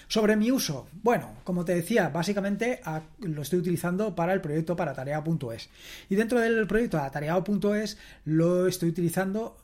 Sobre 0.10 0.36
mi 0.36 0.52
uso, 0.52 0.89
bueno, 1.04 1.38
como 1.45 1.63
te 1.63 1.74
decía, 1.74 2.10
básicamente 2.10 2.82
lo 3.19 3.43
estoy 3.43 3.60
utilizando 3.60 4.13
para 4.13 4.34
el 4.34 4.41
proyecto 4.41 4.76
para 4.76 4.93
tarea.es. 4.93 5.69
Y 6.10 6.15
dentro 6.15 6.41
del 6.41 6.67
proyecto 6.67 6.97
atareado.es 6.97 7.97
lo 8.26 8.67
estoy 8.67 8.89
utilizando 8.89 9.56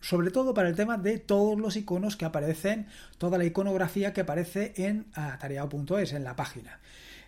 sobre 0.00 0.30
todo 0.30 0.54
para 0.54 0.68
el 0.68 0.76
tema 0.76 0.96
de 0.96 1.18
todos 1.18 1.58
los 1.58 1.74
iconos 1.74 2.14
que 2.14 2.24
aparecen, 2.24 2.86
toda 3.18 3.36
la 3.36 3.46
iconografía 3.46 4.12
que 4.12 4.20
aparece 4.20 4.74
en 4.76 5.06
atareado.es, 5.12 6.12
en 6.12 6.22
la 6.22 6.36
página. 6.36 6.78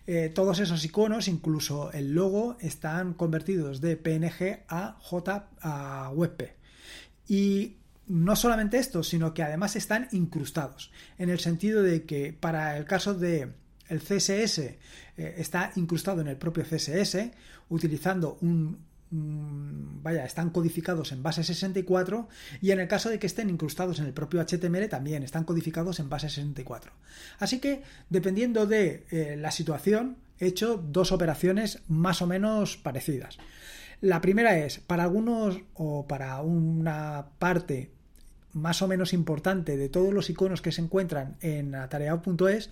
Eh, 0.07 0.29
todos 0.29 0.59
esos 0.59 0.83
iconos, 0.83 1.27
incluso 1.27 1.91
el 1.91 2.13
logo, 2.13 2.57
están 2.59 3.13
convertidos 3.13 3.81
de 3.81 3.97
PNG 3.97 4.63
a 4.67 4.97
J 4.99 5.49
a 5.61 6.11
WebP. 6.13 6.55
Y 7.27 7.77
no 8.07 8.35
solamente 8.35 8.79
esto, 8.79 9.03
sino 9.03 9.33
que 9.33 9.43
además 9.43 9.75
están 9.75 10.07
incrustados, 10.11 10.91
en 11.17 11.29
el 11.29 11.39
sentido 11.39 11.83
de 11.83 12.03
que 12.03 12.33
para 12.33 12.77
el 12.77 12.85
caso 12.85 13.13
de 13.13 13.53
el 13.87 14.01
CSS 14.01 14.59
eh, 14.59 14.77
está 15.17 15.71
incrustado 15.75 16.21
en 16.21 16.27
el 16.27 16.37
propio 16.37 16.63
CSS 16.63 17.31
utilizando 17.69 18.37
un, 18.41 18.79
vaya, 19.11 20.25
están 20.25 20.51
codificados 20.51 21.11
en 21.11 21.23
base 21.23 21.43
64 21.43 22.27
y 22.61 22.71
en 22.71 22.79
el 22.79 22.87
caso 22.87 23.09
de 23.09 23.19
que 23.19 23.27
estén 23.27 23.49
incrustados 23.49 23.99
en 23.99 24.05
el 24.05 24.13
propio 24.13 24.41
HTML 24.41 24.87
también 24.87 25.23
están 25.23 25.43
codificados 25.43 25.99
en 25.99 26.09
base 26.09 26.29
64. 26.29 26.91
Así 27.39 27.59
que, 27.59 27.81
dependiendo 28.09 28.67
de 28.67 29.05
eh, 29.11 29.35
la 29.37 29.51
situación, 29.51 30.17
he 30.39 30.47
hecho 30.47 30.77
dos 30.77 31.11
operaciones 31.11 31.81
más 31.87 32.21
o 32.21 32.27
menos 32.27 32.77
parecidas. 32.77 33.37
La 34.01 34.21
primera 34.21 34.57
es, 34.57 34.79
para 34.79 35.03
algunos 35.03 35.59
o 35.73 36.07
para 36.07 36.41
una 36.41 37.29
parte 37.39 37.91
más 38.53 38.81
o 38.81 38.87
menos 38.87 39.13
importante 39.13 39.77
de 39.77 39.89
todos 39.89 40.13
los 40.13 40.29
iconos 40.29 40.61
que 40.61 40.71
se 40.71 40.81
encuentran 40.81 41.37
en 41.41 41.75
atareado.es, 41.75 42.69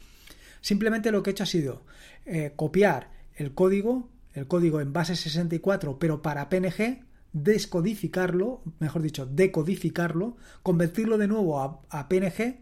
simplemente 0.62 1.12
lo 1.12 1.22
que 1.22 1.32
he 1.32 1.34
hecho 1.34 1.44
ha 1.44 1.48
sido 1.48 1.84
eh, 2.26 2.54
copiar 2.56 3.10
el 3.36 3.54
código 3.54 4.10
el 4.38 4.48
código 4.48 4.82
en 4.82 4.94
base 4.94 5.16
64, 5.16 6.00
pero 6.00 6.22
para 6.22 6.50
PNG, 6.50 7.06
descodificarlo, 7.34 8.62
mejor 8.80 9.02
dicho, 9.02 9.26
decodificarlo, 9.26 10.38
convertirlo 10.64 11.18
de 11.18 11.28
nuevo 11.28 11.60
a, 11.90 12.08
PNG 12.10 12.60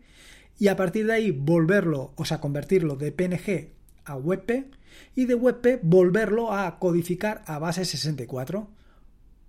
y 0.57 0.67
a 0.67 0.75
partir 0.75 1.07
de 1.07 1.13
ahí 1.13 1.31
volverlo, 1.31 2.13
o 2.15 2.25
sea, 2.25 2.39
convertirlo 2.39 2.95
de 2.95 3.11
PNG 3.11 3.71
a 4.05 4.15
WebP 4.15 4.71
y 5.15 5.25
de 5.25 5.35
WebP 5.35 5.81
volverlo 5.83 6.53
a 6.53 6.79
codificar 6.79 7.43
a 7.45 7.59
base 7.59 7.85
64 7.85 8.69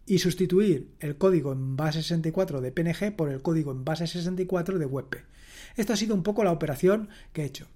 y 0.06 0.18
sustituir 0.18 0.92
el 1.00 1.16
código 1.16 1.52
en 1.52 1.76
base 1.76 2.02
64 2.02 2.60
de 2.60 2.72
PNG 2.72 3.14
por 3.16 3.28
el 3.28 3.42
código 3.42 3.72
en 3.72 3.84
base 3.84 4.06
64 4.06 4.78
de 4.78 4.86
WebP. 4.86 5.16
Esta 5.76 5.92
ha 5.92 5.96
sido 5.96 6.14
un 6.14 6.22
poco 6.22 6.42
la 6.42 6.52
operación 6.52 7.08
que 7.32 7.42
he 7.42 7.46
hecho. 7.46 7.66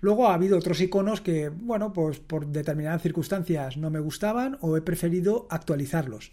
Luego 0.00 0.28
ha 0.28 0.34
habido 0.34 0.58
otros 0.58 0.80
iconos 0.80 1.20
que, 1.20 1.48
bueno, 1.48 1.92
pues 1.92 2.20
por 2.20 2.46
determinadas 2.46 3.02
circunstancias 3.02 3.76
no 3.76 3.90
me 3.90 4.00
gustaban 4.00 4.58
o 4.60 4.76
he 4.76 4.82
preferido 4.82 5.46
actualizarlos. 5.50 6.32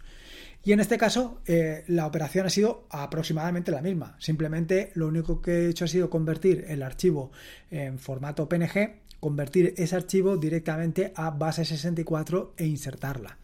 Y 0.65 0.71
en 0.71 0.79
este 0.79 0.97
caso, 0.97 1.41
eh, 1.45 1.83
la 1.87 2.05
operación 2.07 2.45
ha 2.45 2.49
sido 2.49 2.87
aproximadamente 2.89 3.71
la 3.71 3.81
misma. 3.81 4.15
Simplemente 4.19 4.91
lo 4.95 5.07
único 5.07 5.41
que 5.41 5.51
he 5.51 5.69
hecho 5.69 5.85
ha 5.85 5.89
sido 5.89 6.09
convertir 6.09 6.65
el 6.69 6.83
archivo 6.83 7.31
en 7.69 7.99
formato 7.99 8.47
PNG, 8.47 9.01
convertir 9.19 9.73
ese 9.77 9.95
archivo 9.95 10.37
directamente 10.37 11.11
a 11.15 11.31
base 11.31 11.65
64 11.65 12.53
e 12.57 12.65
insertarla. 12.65 13.37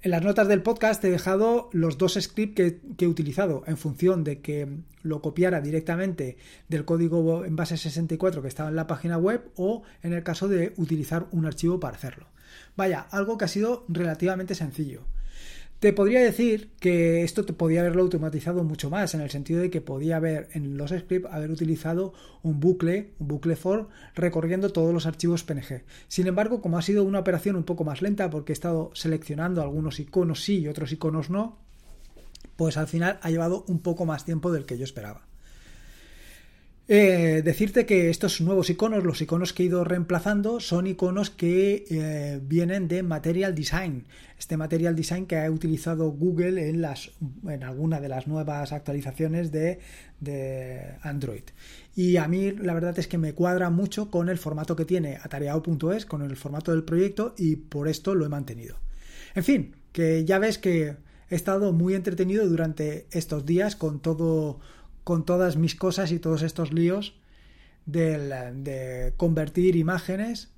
En 0.00 0.12
las 0.12 0.22
notas 0.22 0.46
del 0.46 0.62
podcast 0.62 1.02
he 1.02 1.10
dejado 1.10 1.70
los 1.72 1.98
dos 1.98 2.14
scripts 2.20 2.54
que, 2.54 3.04
he 3.04 3.08
utilizado 3.08 3.64
en 3.66 3.76
función 3.76 4.22
de 4.22 4.40
que 4.40 4.78
lo 5.02 5.20
copiara 5.20 5.60
directamente 5.60 6.36
del 6.68 6.84
código 6.84 7.44
en 7.44 7.56
base 7.56 7.76
64 7.76 8.40
que 8.40 8.46
estaba 8.46 8.68
en 8.68 8.76
la 8.76 8.86
página 8.86 9.18
web 9.18 9.50
o 9.56 9.82
en 10.04 10.12
el 10.12 10.22
caso 10.22 10.46
de 10.46 10.72
utilizar 10.76 11.26
un 11.32 11.46
archivo 11.46 11.80
para 11.80 11.96
hacerlo. 11.96 12.28
Vaya, 12.76 13.08
algo 13.10 13.38
que 13.38 13.46
ha 13.46 13.48
sido 13.48 13.84
relativamente 13.88 14.54
sencillo. 14.54 15.02
Te 15.80 15.92
podría 15.92 16.18
decir 16.20 16.72
que 16.80 17.22
esto 17.22 17.44
te 17.44 17.52
podía 17.52 17.82
haberlo 17.82 18.02
automatizado 18.02 18.64
mucho 18.64 18.90
más, 18.90 19.14
en 19.14 19.20
el 19.20 19.30
sentido 19.30 19.60
de 19.60 19.70
que 19.70 19.80
podía 19.80 20.16
haber 20.16 20.48
en 20.52 20.76
los 20.76 20.90
scripts 20.90 21.32
haber 21.32 21.52
utilizado 21.52 22.14
un 22.42 22.58
bucle, 22.58 23.12
un 23.20 23.28
bucle 23.28 23.54
for, 23.54 23.88
recorriendo 24.16 24.72
todos 24.72 24.92
los 24.92 25.06
archivos 25.06 25.44
PNG. 25.44 25.84
Sin 26.08 26.26
embargo, 26.26 26.60
como 26.60 26.78
ha 26.78 26.82
sido 26.82 27.04
una 27.04 27.20
operación 27.20 27.54
un 27.54 27.62
poco 27.62 27.84
más 27.84 28.02
lenta, 28.02 28.28
porque 28.28 28.50
he 28.50 28.54
estado 28.54 28.90
seleccionando 28.92 29.62
algunos 29.62 30.00
iconos 30.00 30.42
sí 30.42 30.58
y 30.58 30.68
otros 30.68 30.90
iconos 30.90 31.30
no, 31.30 31.58
pues 32.56 32.76
al 32.76 32.88
final 32.88 33.20
ha 33.22 33.30
llevado 33.30 33.64
un 33.68 33.78
poco 33.78 34.04
más 34.04 34.24
tiempo 34.24 34.50
del 34.50 34.66
que 34.66 34.78
yo 34.78 34.84
esperaba. 34.84 35.27
Eh, 36.90 37.42
decirte 37.44 37.84
que 37.84 38.08
estos 38.08 38.40
nuevos 38.40 38.70
iconos, 38.70 39.04
los 39.04 39.20
iconos 39.20 39.52
que 39.52 39.62
he 39.62 39.66
ido 39.66 39.84
reemplazando, 39.84 40.58
son 40.58 40.86
iconos 40.86 41.28
que 41.28 41.84
eh, 41.90 42.40
vienen 42.42 42.88
de 42.88 43.02
Material 43.02 43.54
Design. 43.54 44.06
Este 44.38 44.56
Material 44.56 44.96
Design 44.96 45.26
que 45.26 45.36
ha 45.36 45.50
utilizado 45.50 46.10
Google 46.10 46.66
en, 46.66 46.80
las, 46.80 47.10
en 47.46 47.62
alguna 47.62 48.00
de 48.00 48.08
las 48.08 48.26
nuevas 48.26 48.72
actualizaciones 48.72 49.52
de, 49.52 49.80
de 50.20 50.94
Android. 51.02 51.42
Y 51.94 52.16
a 52.16 52.26
mí 52.26 52.52
la 52.52 52.72
verdad 52.72 52.98
es 52.98 53.06
que 53.06 53.18
me 53.18 53.34
cuadra 53.34 53.68
mucho 53.68 54.10
con 54.10 54.30
el 54.30 54.38
formato 54.38 54.74
que 54.74 54.86
tiene 54.86 55.18
atareado.es, 55.22 56.06
con 56.06 56.22
el 56.22 56.36
formato 56.36 56.70
del 56.70 56.84
proyecto 56.84 57.34
y 57.36 57.56
por 57.56 57.88
esto 57.88 58.14
lo 58.14 58.24
he 58.24 58.30
mantenido. 58.30 58.76
En 59.34 59.44
fin, 59.44 59.74
que 59.92 60.24
ya 60.24 60.38
ves 60.38 60.56
que 60.56 60.96
he 61.28 61.34
estado 61.34 61.74
muy 61.74 61.94
entretenido 61.94 62.48
durante 62.48 63.06
estos 63.10 63.44
días 63.44 63.76
con 63.76 64.00
todo 64.00 64.60
con 65.08 65.24
todas 65.24 65.56
mis 65.56 65.74
cosas 65.74 66.12
y 66.12 66.18
todos 66.18 66.42
estos 66.42 66.70
líos 66.70 67.14
de 67.86 69.14
convertir 69.16 69.74
imágenes 69.74 70.50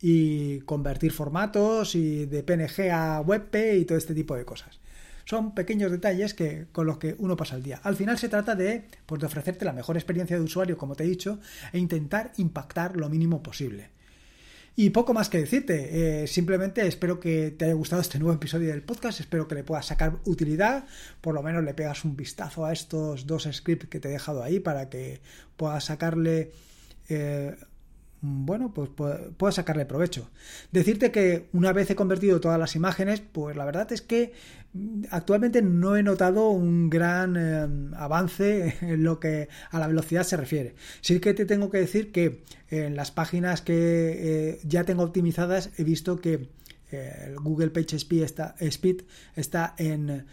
y 0.00 0.60
convertir 0.60 1.10
formatos 1.10 1.96
y 1.96 2.24
de 2.26 2.44
PNG 2.44 2.92
a 2.92 3.20
WebP 3.20 3.80
y 3.80 3.84
todo 3.84 3.98
este 3.98 4.14
tipo 4.14 4.36
de 4.36 4.44
cosas. 4.44 4.78
Son 5.24 5.56
pequeños 5.56 5.90
detalles 5.90 6.34
que, 6.34 6.66
con 6.70 6.86
los 6.86 6.98
que 6.98 7.16
uno 7.18 7.36
pasa 7.36 7.56
el 7.56 7.64
día. 7.64 7.80
Al 7.82 7.96
final 7.96 8.16
se 8.16 8.28
trata 8.28 8.54
de, 8.54 8.84
pues, 9.06 9.20
de 9.20 9.26
ofrecerte 9.26 9.64
la 9.64 9.72
mejor 9.72 9.96
experiencia 9.96 10.36
de 10.36 10.44
usuario, 10.44 10.78
como 10.78 10.94
te 10.94 11.02
he 11.02 11.08
dicho, 11.08 11.40
e 11.72 11.78
intentar 11.80 12.30
impactar 12.36 12.96
lo 12.96 13.08
mínimo 13.08 13.42
posible. 13.42 13.90
Y 14.78 14.90
poco 14.90 15.14
más 15.14 15.30
que 15.30 15.38
decirte, 15.38 16.22
eh, 16.22 16.26
simplemente 16.26 16.86
espero 16.86 17.18
que 17.18 17.50
te 17.50 17.64
haya 17.64 17.72
gustado 17.72 18.02
este 18.02 18.18
nuevo 18.18 18.34
episodio 18.34 18.68
del 18.68 18.82
podcast, 18.82 19.20
espero 19.20 19.48
que 19.48 19.54
le 19.54 19.64
puedas 19.64 19.86
sacar 19.86 20.18
utilidad, 20.26 20.84
por 21.22 21.34
lo 21.34 21.42
menos 21.42 21.64
le 21.64 21.72
pegas 21.72 22.04
un 22.04 22.14
vistazo 22.14 22.66
a 22.66 22.74
estos 22.74 23.26
dos 23.26 23.48
scripts 23.50 23.88
que 23.88 24.00
te 24.00 24.08
he 24.08 24.10
dejado 24.12 24.42
ahí 24.42 24.60
para 24.60 24.90
que 24.90 25.20
puedas 25.56 25.84
sacarle... 25.84 26.52
Eh, 27.08 27.56
bueno, 28.44 28.72
pues 28.72 28.90
puedas 29.36 29.54
sacarle 29.54 29.86
provecho. 29.86 30.30
Decirte 30.72 31.10
que 31.10 31.48
una 31.52 31.72
vez 31.72 31.90
he 31.90 31.96
convertido 31.96 32.40
todas 32.40 32.58
las 32.58 32.74
imágenes, 32.76 33.20
pues 33.20 33.56
la 33.56 33.64
verdad 33.64 33.90
es 33.92 34.02
que 34.02 34.32
actualmente 35.10 35.62
no 35.62 35.96
he 35.96 36.02
notado 36.02 36.50
un 36.50 36.90
gran 36.90 37.36
eh, 37.36 37.94
avance 37.96 38.76
en 38.80 39.04
lo 39.04 39.20
que 39.20 39.48
a 39.70 39.78
la 39.78 39.86
velocidad 39.86 40.24
se 40.24 40.36
refiere. 40.36 40.74
Sí 41.00 41.20
que 41.20 41.34
te 41.34 41.46
tengo 41.46 41.70
que 41.70 41.78
decir 41.78 42.12
que 42.12 42.42
en 42.68 42.96
las 42.96 43.10
páginas 43.10 43.62
que 43.62 43.74
eh, 43.76 44.60
ya 44.64 44.84
tengo 44.84 45.02
optimizadas 45.02 45.70
he 45.78 45.84
visto 45.84 46.20
que 46.20 46.48
eh, 46.90 47.24
el 47.26 47.36
Google 47.36 47.70
Page 47.70 47.96
Speed 47.96 48.22
está, 48.22 48.54
Speed 48.58 49.02
está 49.34 49.74
en 49.78 50.26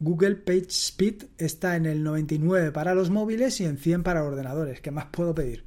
Google 0.00 0.36
Page 0.36 0.68
Speed 0.68 1.24
está 1.38 1.76
en 1.76 1.86
el 1.86 2.02
99 2.02 2.72
para 2.72 2.94
los 2.94 3.10
móviles 3.10 3.60
y 3.60 3.64
en 3.64 3.78
100 3.78 4.02
para 4.02 4.24
ordenadores. 4.24 4.80
¿Qué 4.80 4.90
más 4.90 5.06
puedo 5.06 5.34
pedir? 5.34 5.64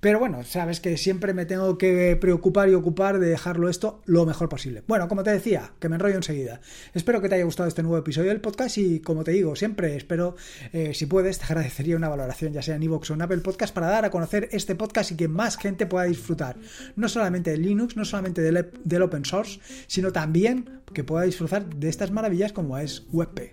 Pero 0.00 0.18
bueno, 0.18 0.42
sabes 0.44 0.80
que 0.80 0.96
siempre 0.96 1.34
me 1.34 1.44
tengo 1.44 1.76
que 1.76 2.16
preocupar 2.18 2.70
y 2.70 2.74
ocupar 2.74 3.18
de 3.18 3.28
dejarlo 3.28 3.68
esto 3.68 4.00
lo 4.06 4.24
mejor 4.24 4.48
posible. 4.48 4.82
Bueno, 4.86 5.08
como 5.08 5.22
te 5.22 5.30
decía, 5.30 5.72
que 5.78 5.90
me 5.90 5.96
enrollo 5.96 6.16
enseguida. 6.16 6.62
Espero 6.94 7.20
que 7.20 7.28
te 7.28 7.34
haya 7.34 7.44
gustado 7.44 7.68
este 7.68 7.82
nuevo 7.82 7.98
episodio 7.98 8.30
del 8.30 8.40
podcast 8.40 8.78
y 8.78 9.00
como 9.00 9.24
te 9.24 9.32
digo, 9.32 9.54
siempre 9.56 9.94
espero, 9.96 10.36
eh, 10.72 10.94
si 10.94 11.04
puedes, 11.04 11.38
te 11.38 11.44
agradecería 11.44 11.96
una 11.96 12.08
valoración, 12.08 12.54
ya 12.54 12.62
sea 12.62 12.76
en 12.76 12.82
iVoox 12.82 13.10
o 13.10 13.14
en 13.14 13.22
Apple 13.22 13.38
Podcast, 13.38 13.74
para 13.74 13.88
dar 13.88 14.06
a 14.06 14.10
conocer 14.10 14.48
este 14.52 14.74
podcast 14.74 15.12
y 15.12 15.16
que 15.16 15.28
más 15.28 15.58
gente 15.58 15.84
pueda 15.84 16.06
disfrutar. 16.06 16.56
No 16.96 17.08
solamente 17.10 17.50
de 17.50 17.58
Linux, 17.58 17.94
no 17.96 18.06
solamente 18.06 18.40
del, 18.40 18.70
del 18.82 19.02
open 19.02 19.26
source, 19.26 19.60
sino 19.86 20.12
también 20.12 20.80
que 20.94 21.04
pueda 21.04 21.24
disfrutar 21.24 21.66
de 21.66 21.88
estas 21.90 22.10
maravillas 22.10 22.52
como 22.54 22.78
es 22.78 23.04
WebP. 23.12 23.52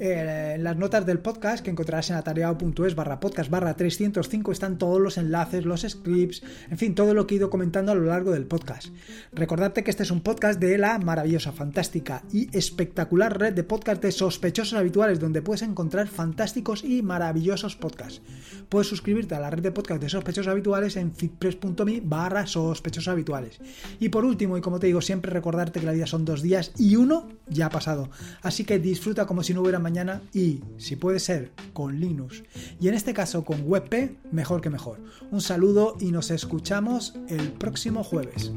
Eh, 0.00 0.54
en 0.56 0.64
las 0.64 0.76
notas 0.76 1.06
del 1.06 1.20
podcast 1.20 1.62
que 1.62 1.70
encontrarás 1.70 2.10
en 2.10 2.16
atareado.es 2.16 2.96
barra 2.96 3.20
podcast 3.20 3.48
barra 3.48 3.74
305 3.74 4.50
están 4.50 4.76
todos 4.76 5.00
los 5.00 5.18
enlaces, 5.18 5.64
los 5.64 5.82
scripts, 5.82 6.42
en 6.68 6.78
fin, 6.78 6.96
todo 6.96 7.14
lo 7.14 7.26
que 7.26 7.34
he 7.34 7.38
ido 7.38 7.48
comentando 7.48 7.92
a 7.92 7.94
lo 7.94 8.04
largo 8.04 8.32
del 8.32 8.46
podcast. 8.46 8.88
Recordarte 9.32 9.84
que 9.84 9.90
este 9.90 10.02
es 10.02 10.10
un 10.10 10.20
podcast 10.20 10.58
de 10.58 10.78
la 10.78 10.98
maravillosa, 10.98 11.52
fantástica 11.52 12.24
y 12.32 12.48
espectacular 12.56 13.38
red 13.38 13.52
de 13.52 13.62
podcast 13.62 14.02
de 14.02 14.10
sospechosos 14.10 14.76
habituales 14.76 15.20
donde 15.20 15.42
puedes 15.42 15.62
encontrar 15.62 16.08
fantásticos 16.08 16.82
y 16.82 17.02
maravillosos 17.02 17.76
podcasts. 17.76 18.20
Puedes 18.68 18.88
suscribirte 18.88 19.36
a 19.36 19.40
la 19.40 19.50
red 19.50 19.62
de 19.62 19.70
podcast 19.70 20.02
de 20.02 20.08
sospechosos 20.08 20.50
habituales 20.50 20.96
en 20.96 21.14
fitpress.me 21.14 22.00
barra 22.02 22.48
sospechosos 22.48 23.08
habituales. 23.08 23.60
Y 24.00 24.08
por 24.08 24.24
último, 24.24 24.56
y 24.58 24.60
como 24.60 24.80
te 24.80 24.88
digo, 24.88 25.00
siempre 25.00 25.30
recordarte 25.30 25.78
que 25.78 25.86
la 25.86 25.92
vida 25.92 26.06
son 26.06 26.24
dos 26.24 26.42
días 26.42 26.72
y 26.78 26.96
uno 26.96 27.28
ya 27.46 27.66
ha 27.66 27.70
pasado. 27.70 28.10
Así 28.42 28.64
que 28.64 28.80
disfruta 28.80 29.26
como 29.26 29.44
si 29.44 29.54
no 29.54 29.62
hubiera 29.62 29.83
mañana 29.84 30.22
y, 30.32 30.60
si 30.78 30.96
puede 30.96 31.20
ser, 31.20 31.52
con 31.72 32.00
Linux. 32.00 32.42
Y 32.80 32.88
en 32.88 32.94
este 32.94 33.14
caso 33.14 33.44
con 33.44 33.62
WebP, 33.64 34.16
mejor 34.32 34.60
que 34.60 34.70
mejor. 34.70 34.98
Un 35.30 35.40
saludo 35.40 35.96
y 36.00 36.10
nos 36.10 36.32
escuchamos 36.32 37.14
el 37.28 37.52
próximo 37.52 38.02
jueves. 38.02 38.50